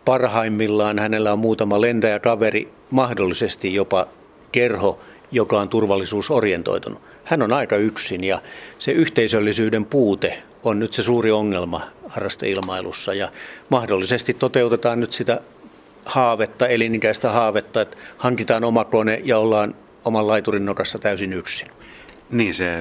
Parhaimmillaan 0.04 0.98
hänellä 0.98 1.32
on 1.32 1.38
muutama 1.38 1.80
lentäjäkaveri, 1.80 2.68
mahdollisesti 2.90 3.74
jopa 3.74 4.06
kerho, 4.52 5.00
joka 5.32 5.60
on 5.60 5.68
turvallisuusorientoitunut. 5.68 7.00
Hän 7.24 7.42
on 7.42 7.52
aika 7.52 7.76
yksin 7.76 8.24
ja 8.24 8.42
se 8.78 8.92
yhteisöllisyyden 8.92 9.84
puute 9.84 10.42
on 10.64 10.78
nyt 10.78 10.92
se 10.92 11.02
suuri 11.02 11.30
ongelma 11.30 11.86
harrasteilmailussa 12.08 13.14
ja 13.14 13.28
mahdollisesti 13.68 14.34
toteutetaan 14.34 15.00
nyt 15.00 15.12
sitä 15.12 15.40
haavetta, 16.04 16.66
elinikäistä 16.66 17.30
haavetta, 17.30 17.80
että 17.80 17.96
hankitaan 18.18 18.64
oma 18.64 18.84
kone 18.84 19.20
ja 19.24 19.38
ollaan 19.38 19.74
oman 20.04 20.26
laiturin 20.26 20.66
nokassa 20.66 20.98
täysin 20.98 21.32
yksin. 21.32 21.68
Niin 22.30 22.54
se 22.54 22.80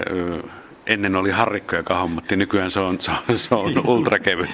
ennen 0.88 1.16
oli 1.16 1.32
harrikko, 1.32 1.76
joka 1.76 2.00
hommatti, 2.00 2.36
nykyään 2.36 2.72
se 2.72 2.80
on, 2.80 3.02
se 3.02 3.12
on, 3.12 3.38
se 3.38 3.56
on 3.56 3.88
ultrakevyt. 3.88 4.50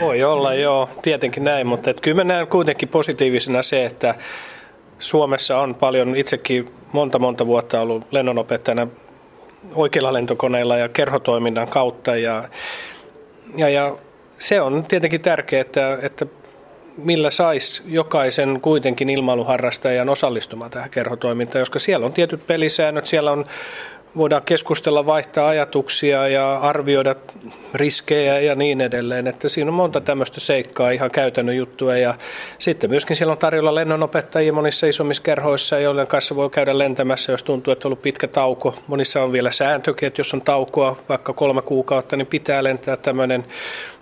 Voi 0.00 0.22
olla, 0.22 0.54
joo, 0.54 0.90
tietenkin 1.02 1.44
näin, 1.44 1.66
mutta 1.66 1.90
et 1.90 2.00
kyllä 2.00 2.16
mä 2.16 2.24
näen 2.24 2.46
kuitenkin 2.46 2.88
positiivisena 2.88 3.62
se, 3.62 3.84
että 3.84 4.14
Suomessa 4.98 5.58
on 5.58 5.74
paljon, 5.74 6.16
itsekin 6.16 6.70
monta 6.92 7.18
monta 7.18 7.46
vuotta 7.46 7.80
ollut 7.80 8.04
lennonopettajana 8.10 8.86
oikeilla 9.74 10.12
lentokoneilla 10.12 10.76
ja 10.76 10.88
kerhotoiminnan 10.88 11.68
kautta. 11.68 12.16
Ja, 12.16 12.44
ja, 13.56 13.68
ja 13.68 13.96
se 14.38 14.60
on 14.60 14.84
tietenkin 14.88 15.20
tärkeää, 15.20 15.60
että, 15.60 15.98
että 16.02 16.26
millä 16.96 17.30
saisi 17.30 17.82
jokaisen 17.86 18.60
kuitenkin 18.60 19.10
ilmailuharrastajan 19.10 20.08
osallistumaan 20.08 20.70
tähän 20.70 20.90
kerhotoimintaan, 20.90 21.62
koska 21.62 21.78
siellä 21.78 22.06
on 22.06 22.12
tietyt 22.12 22.46
pelisäännöt, 22.46 23.06
siellä 23.06 23.32
on 23.32 23.44
voidaan 24.18 24.42
keskustella, 24.42 25.06
vaihtaa 25.06 25.48
ajatuksia 25.48 26.28
ja 26.28 26.56
arvioida 26.56 27.14
riskejä 27.74 28.40
ja 28.40 28.54
niin 28.54 28.80
edelleen. 28.80 29.26
Että 29.26 29.48
siinä 29.48 29.70
on 29.70 29.74
monta 29.74 30.00
tämmöistä 30.00 30.40
seikkaa, 30.40 30.90
ihan 30.90 31.10
käytännön 31.10 31.56
juttuja. 31.56 31.96
Ja 31.98 32.14
sitten 32.58 32.90
myöskin 32.90 33.16
siellä 33.16 33.32
on 33.32 33.38
tarjolla 33.38 33.74
lennonopettajia 33.74 34.52
monissa 34.52 34.86
isommissa 34.86 35.22
kerhoissa, 35.22 35.78
joiden 35.78 36.06
kanssa 36.06 36.36
voi 36.36 36.50
käydä 36.50 36.78
lentämässä, 36.78 37.32
jos 37.32 37.42
tuntuu, 37.42 37.72
että 37.72 37.88
on 37.88 37.90
ollut 37.90 38.02
pitkä 38.02 38.28
tauko. 38.28 38.74
Monissa 38.86 39.22
on 39.22 39.32
vielä 39.32 39.50
sääntökin, 39.50 40.06
että 40.06 40.20
jos 40.20 40.34
on 40.34 40.42
taukoa 40.42 40.96
vaikka 41.08 41.32
kolme 41.32 41.62
kuukautta, 41.62 42.16
niin 42.16 42.26
pitää 42.26 42.64
lentää 42.64 42.96
tämmöinen 42.96 43.44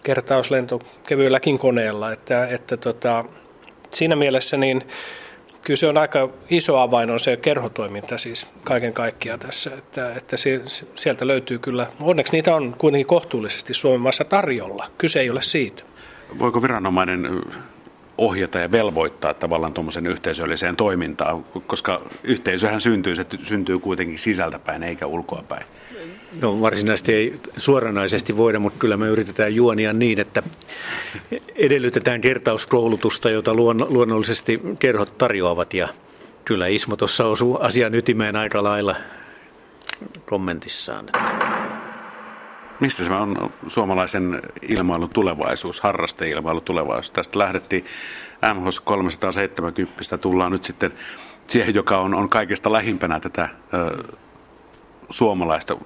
kertauslento 0.02 0.80
kevyelläkin 1.06 1.58
koneella. 1.58 2.12
Että, 2.12 2.46
että 2.46 2.76
tota, 2.76 3.24
siinä 3.92 4.16
mielessä 4.16 4.56
niin 4.56 4.84
kyllä 5.66 5.76
se 5.76 5.86
on 5.86 5.96
aika 5.96 6.28
iso 6.50 6.76
avain 6.76 7.10
on 7.10 7.20
se 7.20 7.36
kerhotoiminta 7.36 8.18
siis 8.18 8.48
kaiken 8.64 8.92
kaikkiaan 8.92 9.40
tässä, 9.40 9.70
että, 9.78 10.12
että 10.14 10.36
sieltä 10.94 11.26
löytyy 11.26 11.58
kyllä, 11.58 11.86
onneksi 12.00 12.32
niitä 12.32 12.54
on 12.54 12.74
kuitenkin 12.78 13.06
kohtuullisesti 13.06 13.74
Suomen 13.74 14.00
maassa 14.00 14.24
tarjolla, 14.24 14.86
kyse 14.98 15.20
ei 15.20 15.30
ole 15.30 15.42
siitä. 15.42 15.82
Voiko 16.38 16.62
viranomainen 16.62 17.40
ohjata 18.18 18.58
ja 18.58 18.72
velvoittaa 18.72 19.34
tavallaan 19.34 19.72
tuommoisen 19.72 20.06
yhteisölliseen 20.06 20.76
toimintaan, 20.76 21.44
koska 21.66 22.00
yhteisöhän 22.24 22.80
syntyy, 22.80 23.14
se 23.14 23.26
syntyy 23.42 23.78
kuitenkin 23.78 24.18
sisältäpäin 24.18 24.82
eikä 24.82 25.06
ulkoapäin. 25.06 25.66
No 26.40 26.60
varsinaisesti 26.60 27.14
ei 27.14 27.40
suoranaisesti 27.56 28.36
voida, 28.36 28.58
mutta 28.58 28.78
kyllä 28.78 28.96
me 28.96 29.06
yritetään 29.06 29.54
juonia 29.54 29.92
niin, 29.92 30.20
että 30.20 30.42
edellytetään 31.54 32.20
kertauskoulutusta, 32.20 33.30
jota 33.30 33.54
luonnollisesti 33.54 34.60
kerhot 34.78 35.18
tarjoavat 35.18 35.74
ja 35.74 35.88
kyllä 36.44 36.66
Ismo 36.66 36.96
tuossa 36.96 37.26
osuu 37.26 37.58
asian 37.60 37.94
ytimeen 37.94 38.36
aika 38.36 38.62
lailla 38.62 38.96
kommentissaan. 40.24 41.06
Mistä 42.80 43.04
se 43.04 43.12
on 43.12 43.50
suomalaisen 43.68 44.42
ilmailun 44.68 45.10
tulevaisuus, 45.10 45.80
harrasteilmailun 45.80 46.62
tulevaisuus? 46.62 47.10
Tästä 47.10 47.38
lähdettiin 47.38 47.84
MHS 48.54 48.80
370, 48.80 50.18
tullaan 50.18 50.52
nyt 50.52 50.64
sitten 50.64 50.92
siihen, 51.46 51.74
joka 51.74 51.98
on, 51.98 52.14
on 52.14 52.28
kaikesta 52.28 52.72
lähimpänä 52.72 53.20
tätä 53.20 53.48
ö, 53.74 54.16
suomalaista? 55.10 55.76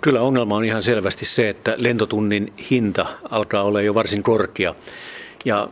Kyllä 0.00 0.20
ongelma 0.20 0.56
on 0.56 0.64
ihan 0.64 0.82
selvästi 0.82 1.24
se, 1.24 1.48
että 1.48 1.74
lentotunnin 1.76 2.52
hinta 2.70 3.06
alkaa 3.30 3.62
olla 3.62 3.80
jo 3.80 3.94
varsin 3.94 4.22
korkea. 4.22 4.74
Ja 5.44 5.68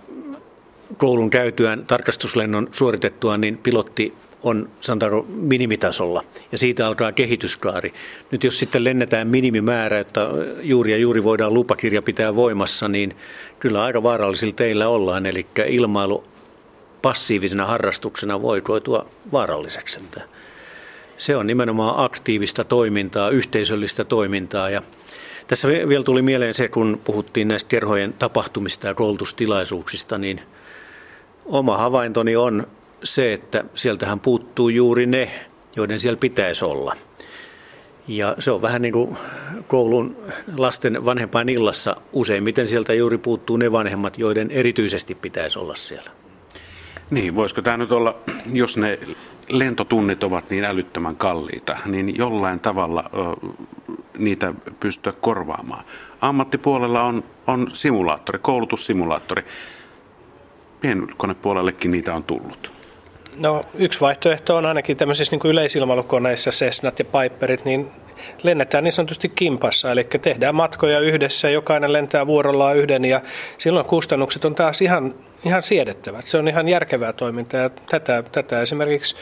koulun 0.97 1.31
käytyään 1.31 1.85
tarkastuslennon 1.87 2.69
suoritettua, 2.73 3.37
niin 3.37 3.59
pilotti 3.59 4.15
on 4.43 4.71
sanotaanko 4.81 5.27
minimitasolla 5.29 6.25
ja 6.53 6.59
siitä 6.59 6.87
alkaa 6.87 7.13
kehityskaari. 7.13 7.95
Nyt 8.31 8.45
jos 8.45 8.59
sitten 8.59 8.85
lennetään 8.85 9.29
minimimäärä, 9.29 10.01
että 10.01 10.21
juuri 10.63 10.93
ja 10.93 10.99
juuri 10.99 11.25
voidaan 11.25 11.55
lupakirja 11.55 12.03
pitää 12.03 12.35
voimassa, 12.35 12.89
niin 12.89 13.17
kyllä 13.59 13.83
aika 13.83 14.03
vaarallisilla 14.03 14.53
teillä 14.53 14.89
ollaan. 14.89 15.27
Eli 15.27 15.47
ilmailu 15.67 16.23
passiivisena 17.03 17.67
harrastuksena 17.67 18.43
voi 18.43 18.61
koitua 18.61 19.07
vaaralliseksi. 19.33 20.01
Se 21.19 21.37
on 21.37 21.47
nimenomaan 21.47 22.05
aktiivista 22.05 22.65
toimintaa, 22.65 23.31
yhteisöllistä 23.31 24.05
toimintaa 24.05 24.71
ja 24.71 24.83
tässä 25.47 25.69
vielä 25.69 26.05
tuli 26.05 26.23
mieleen 26.23 26.55
se, 26.55 26.69
kun 26.69 27.01
puhuttiin 27.05 27.49
näistä 27.49 27.69
kerhojen 27.69 28.13
tapahtumista 28.13 28.87
ja 28.87 28.95
koulutustilaisuuksista, 28.95 30.19
niin 30.19 30.41
oma 31.45 31.77
havaintoni 31.77 32.37
on 32.37 32.67
se, 33.05 33.33
että 33.33 33.65
sieltähän 33.75 34.21
puuttuu 34.21 34.69
juuri 34.69 35.07
ne, 35.07 35.31
joiden 35.77 36.01
siellä 36.01 36.19
pitäisi 36.19 36.65
olla. 36.65 36.97
Ja 38.09 38.37
se 38.39 38.51
on 38.51 38.63
vähän 38.63 38.83
niin 38.83 38.93
kuin 38.93 39.17
koulun 39.67 40.17
lasten 40.57 41.05
vanhempain 41.05 41.49
illassa. 41.49 41.97
Useimmiten 42.13 42.69
sieltä 42.69 42.95
juuri 42.95 43.19
puuttuu 43.19 43.57
ne 43.57 43.73
vanhemmat, 43.73 44.19
joiden 44.19 44.51
erityisesti 44.51 45.15
pitäisi 45.15 45.59
olla 45.59 45.75
siellä. 45.75 46.11
Niin, 47.11 47.35
voisiko 47.35 47.62
tämä 47.62 47.77
nyt 47.77 47.92
olla, 47.92 48.14
jos 48.53 48.77
ne 48.77 48.99
lentotunnit 49.49 50.25
ovat 50.25 50.51
niin 50.51 50.64
älyttömän 50.64 51.16
kalliita, 51.16 51.77
niin 51.87 52.16
jollain 52.16 52.61
tavalla 52.61 53.05
ö, 53.14 53.53
niitä 54.18 54.55
pystyä 54.81 55.12
korvaamaan. 55.12 55.85
Ammattipuolella 56.21 57.03
on, 57.03 57.25
on 57.47 57.71
simulaattori, 57.73 58.38
koulutussimulaattori. 58.38 59.44
Pienkonepuolellekin 60.81 61.90
niitä 61.90 62.14
on 62.14 62.25
tullut. 62.25 62.78
No 63.38 63.64
yksi 63.74 64.01
vaihtoehto 64.01 64.57
on 64.57 64.66
ainakin 64.66 64.96
tämmöisissä 64.96 65.33
niin 65.33 65.40
kuin 65.40 65.51
yleisilmailukoneissa, 65.51 66.51
Cessnat 66.51 66.98
ja 66.98 67.05
Piperit, 67.05 67.64
niin 67.64 67.90
lennetään 68.42 68.85
niin 68.85 68.92
sanotusti 68.92 69.29
kimpassa, 69.29 69.92
eli 69.92 70.05
tehdään 70.05 70.55
matkoja 70.55 71.01
yhdessä, 71.01 71.51
jokainen 71.51 71.92
lentää 71.92 72.27
vuorollaan 72.27 72.77
yhden 72.77 73.05
ja 73.05 73.20
silloin 73.59 73.87
kustannukset 73.87 74.44
on 74.44 74.55
taas 74.55 74.83
ihan, 74.83 75.14
ihan 75.44 75.62
siedettävät. 75.62 76.27
Se 76.27 76.38
on 76.38 76.48
ihan 76.48 76.68
järkevää 76.68 77.12
toimintaa 77.12 77.61
ja 77.61 77.70
tätä, 77.70 78.24
tätä 78.33 78.62
esimerkiksi 78.62 79.16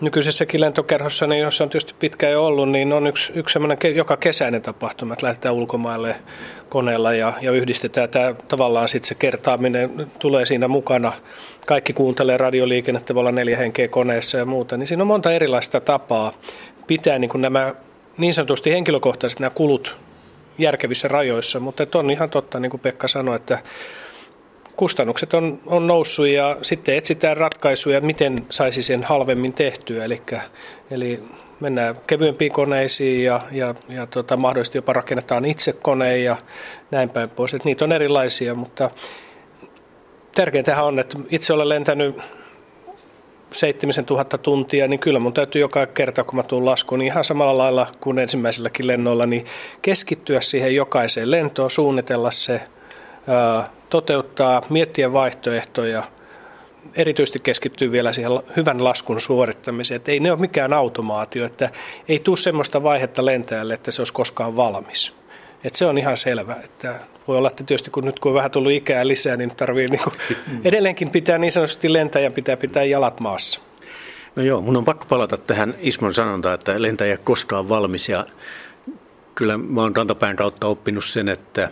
nykyisessäkin 0.00 0.60
lentokerhossa, 0.60 1.26
niin 1.26 1.42
jossa 1.42 1.64
on 1.64 1.70
tietysti 1.70 1.94
pitkään 1.98 2.32
jo 2.32 2.46
ollut, 2.46 2.68
niin 2.68 2.92
on 2.92 3.06
yksi, 3.06 3.32
yksi 3.34 3.52
semmoinen 3.52 3.78
joka 3.94 4.16
kesäinen 4.16 4.62
tapahtuma, 4.62 5.12
että 5.12 5.26
lähdetään 5.26 5.54
ulkomaille 5.54 6.16
koneella 6.68 7.12
ja, 7.12 7.32
ja 7.40 7.52
yhdistetään 7.52 8.08
tämä 8.08 8.34
tavallaan 8.48 8.88
sitten 8.88 9.08
se 9.08 9.14
kertaaminen 9.14 10.10
tulee 10.18 10.46
siinä 10.46 10.68
mukana. 10.68 11.12
Kaikki 11.70 11.92
kuuntelee 11.92 12.36
radioliikennettä, 12.36 13.14
voi 13.14 13.20
olla 13.20 13.32
neljä 13.32 13.56
henkeä 13.56 13.88
koneessa 13.88 14.38
ja 14.38 14.44
muuta, 14.44 14.76
niin 14.76 14.86
siinä 14.86 15.02
on 15.02 15.06
monta 15.06 15.32
erilaista 15.32 15.80
tapaa 15.80 16.32
pitää 16.86 17.18
niin 17.18 17.28
kuin 17.28 17.42
nämä 17.42 17.74
niin 18.18 18.34
sanotusti 18.34 18.70
henkilökohtaiset 18.70 19.40
nämä 19.40 19.50
kulut 19.50 19.96
järkevissä 20.58 21.08
rajoissa, 21.08 21.60
mutta 21.60 21.86
on 21.94 22.10
ihan 22.10 22.30
totta, 22.30 22.60
niin 22.60 22.70
kuin 22.70 22.80
Pekka 22.80 23.08
sanoi, 23.08 23.36
että 23.36 23.58
kustannukset 24.76 25.34
on, 25.34 25.60
on 25.66 25.86
noussut 25.86 26.28
ja 26.28 26.56
sitten 26.62 26.96
etsitään 26.96 27.36
ratkaisuja, 27.36 28.00
miten 28.00 28.46
saisi 28.50 28.82
sen 28.82 29.04
halvemmin 29.04 29.52
tehtyä. 29.52 30.04
Eli, 30.04 30.22
eli 30.90 31.22
mennään 31.60 31.96
kevyempiin 32.06 32.52
koneisiin 32.52 33.24
ja, 33.24 33.40
ja, 33.52 33.74
ja 33.88 34.06
tota, 34.06 34.36
mahdollisesti 34.36 34.78
jopa 34.78 34.92
rakennetaan 34.92 35.44
itse 35.44 35.72
koneen 35.72 36.24
ja 36.24 36.36
näin 36.90 37.10
päin 37.10 37.30
pois. 37.30 37.54
Et 37.54 37.64
niitä 37.64 37.84
on 37.84 37.92
erilaisia, 37.92 38.54
mutta 38.54 38.90
tärkeintähän 40.34 40.84
on, 40.84 40.98
että 40.98 41.18
itse 41.30 41.52
olen 41.52 41.68
lentänyt 41.68 42.16
7000 43.52 44.38
tuntia, 44.38 44.88
niin 44.88 45.00
kyllä 45.00 45.18
mun 45.18 45.32
täytyy 45.32 45.60
joka 45.60 45.86
kerta, 45.86 46.24
kun 46.24 46.36
mä 46.36 46.42
tuun 46.42 46.64
laskuun, 46.64 46.98
niin 46.98 47.06
ihan 47.06 47.24
samalla 47.24 47.58
lailla 47.58 47.86
kuin 48.00 48.18
ensimmäiselläkin 48.18 48.86
lennoilla, 48.86 49.26
niin 49.26 49.46
keskittyä 49.82 50.40
siihen 50.40 50.74
jokaiseen 50.74 51.30
lentoon, 51.30 51.70
suunnitella 51.70 52.30
se, 52.30 52.60
toteuttaa, 53.90 54.62
miettiä 54.70 55.12
vaihtoehtoja, 55.12 56.02
erityisesti 56.96 57.38
keskittyy 57.38 57.92
vielä 57.92 58.12
siihen 58.12 58.32
hyvän 58.56 58.84
laskun 58.84 59.20
suorittamiseen, 59.20 59.96
että 59.96 60.12
ei 60.12 60.20
ne 60.20 60.32
ole 60.32 60.40
mikään 60.40 60.72
automaatio, 60.72 61.44
että 61.44 61.70
ei 62.08 62.18
tule 62.18 62.36
sellaista 62.36 62.82
vaihetta 62.82 63.24
lentäjälle, 63.24 63.74
että 63.74 63.92
se 63.92 64.00
olisi 64.00 64.12
koskaan 64.12 64.56
valmis. 64.56 65.19
Että 65.64 65.78
se 65.78 65.86
on 65.86 65.98
ihan 65.98 66.16
selvä, 66.16 66.56
että 66.64 66.94
voi 67.28 67.36
olla, 67.36 67.48
että 67.48 67.64
tietysti 67.64 67.90
kun 67.90 68.04
nyt 68.04 68.20
kun 68.20 68.30
on 68.30 68.36
vähän 68.36 68.50
tullut 68.50 68.72
ikää 68.72 69.08
lisää, 69.08 69.36
niin 69.36 69.56
tarvii 69.56 69.86
niin 69.86 70.02
kuin, 70.02 70.14
edelleenkin 70.64 71.10
pitää 71.10 71.38
niin 71.38 71.52
sanotusti 71.52 71.92
lentäjän 71.92 72.32
pitää 72.32 72.56
pitää 72.56 72.84
jalat 72.84 73.20
maassa. 73.20 73.60
No 74.36 74.42
joo, 74.42 74.60
mun 74.60 74.76
on 74.76 74.84
pakko 74.84 75.04
palata 75.08 75.36
tähän 75.36 75.74
Ismon 75.80 76.14
sanontaan, 76.14 76.54
että 76.54 76.82
lentäjä 76.82 77.16
koskaan 77.16 77.68
valmis 77.68 78.08
ja 78.08 78.26
kyllä 79.34 79.58
mä 79.58 79.80
oon 79.80 79.96
rantapään 79.96 80.36
kautta 80.36 80.66
oppinut 80.66 81.04
sen, 81.04 81.28
että 81.28 81.68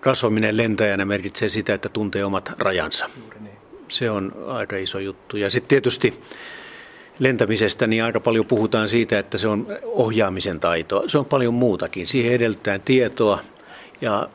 kasvaminen 0.00 0.56
lentäjänä 0.56 1.04
merkitsee 1.04 1.48
sitä, 1.48 1.74
että 1.74 1.88
tuntee 1.88 2.24
omat 2.24 2.52
rajansa. 2.58 3.06
Niin. 3.40 3.58
Se 3.88 4.10
on 4.10 4.32
aika 4.46 4.76
iso 4.76 4.98
juttu. 4.98 5.36
Ja 5.36 5.50
sitten 5.50 5.68
tietysti 5.68 6.20
lentämisestä 7.18 7.86
niin 7.86 8.04
aika 8.04 8.20
paljon 8.20 8.46
puhutaan 8.46 8.88
siitä, 8.88 9.18
että 9.18 9.38
se 9.38 9.48
on 9.48 9.66
ohjaamisen 9.84 10.60
taito. 10.60 11.04
Se 11.06 11.18
on 11.18 11.24
paljon 11.24 11.54
muutakin. 11.54 12.06
Siihen 12.06 12.32
edellytetään 12.32 12.80
tietoa 12.80 13.40
ja 14.00 14.28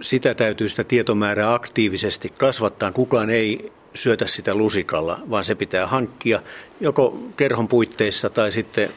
sitä 0.00 0.34
täytyy 0.34 0.68
sitä 0.68 0.84
tietomäärää 0.84 1.54
aktiivisesti 1.54 2.32
kasvattaa. 2.38 2.92
Kukaan 2.92 3.30
ei 3.30 3.72
syötä 3.94 4.26
sitä 4.26 4.54
lusikalla, 4.54 5.20
vaan 5.30 5.44
se 5.44 5.54
pitää 5.54 5.86
hankkia 5.86 6.42
joko 6.80 7.18
kerhon 7.36 7.68
puitteissa 7.68 8.30
tai 8.30 8.52
sitten 8.52 8.90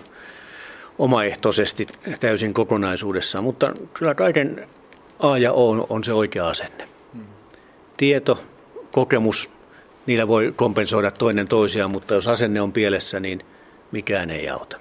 omaehtoisesti 1.00 1.86
täysin 2.20 2.54
kokonaisuudessaan. 2.54 3.44
Mutta 3.44 3.74
kyllä 3.94 4.16
kaiken 4.16 4.68
A 5.20 5.38
ja 5.38 5.52
O 5.52 5.88
on 5.90 6.04
se 6.04 6.14
oikea 6.14 6.48
asenne. 6.48 6.88
Tieto, 7.98 8.40
kokemus, 8.92 9.53
niillä 10.06 10.28
voi 10.28 10.54
kompensoida 10.56 11.12
toinen 11.12 11.48
toisiaan, 11.48 11.92
mutta 11.92 12.14
jos 12.14 12.28
asenne 12.28 12.62
on 12.62 12.74
pielessä, 12.74 13.20
niin 13.20 13.46
mikään 13.92 14.30
ei 14.30 14.50
auta. 14.50 14.78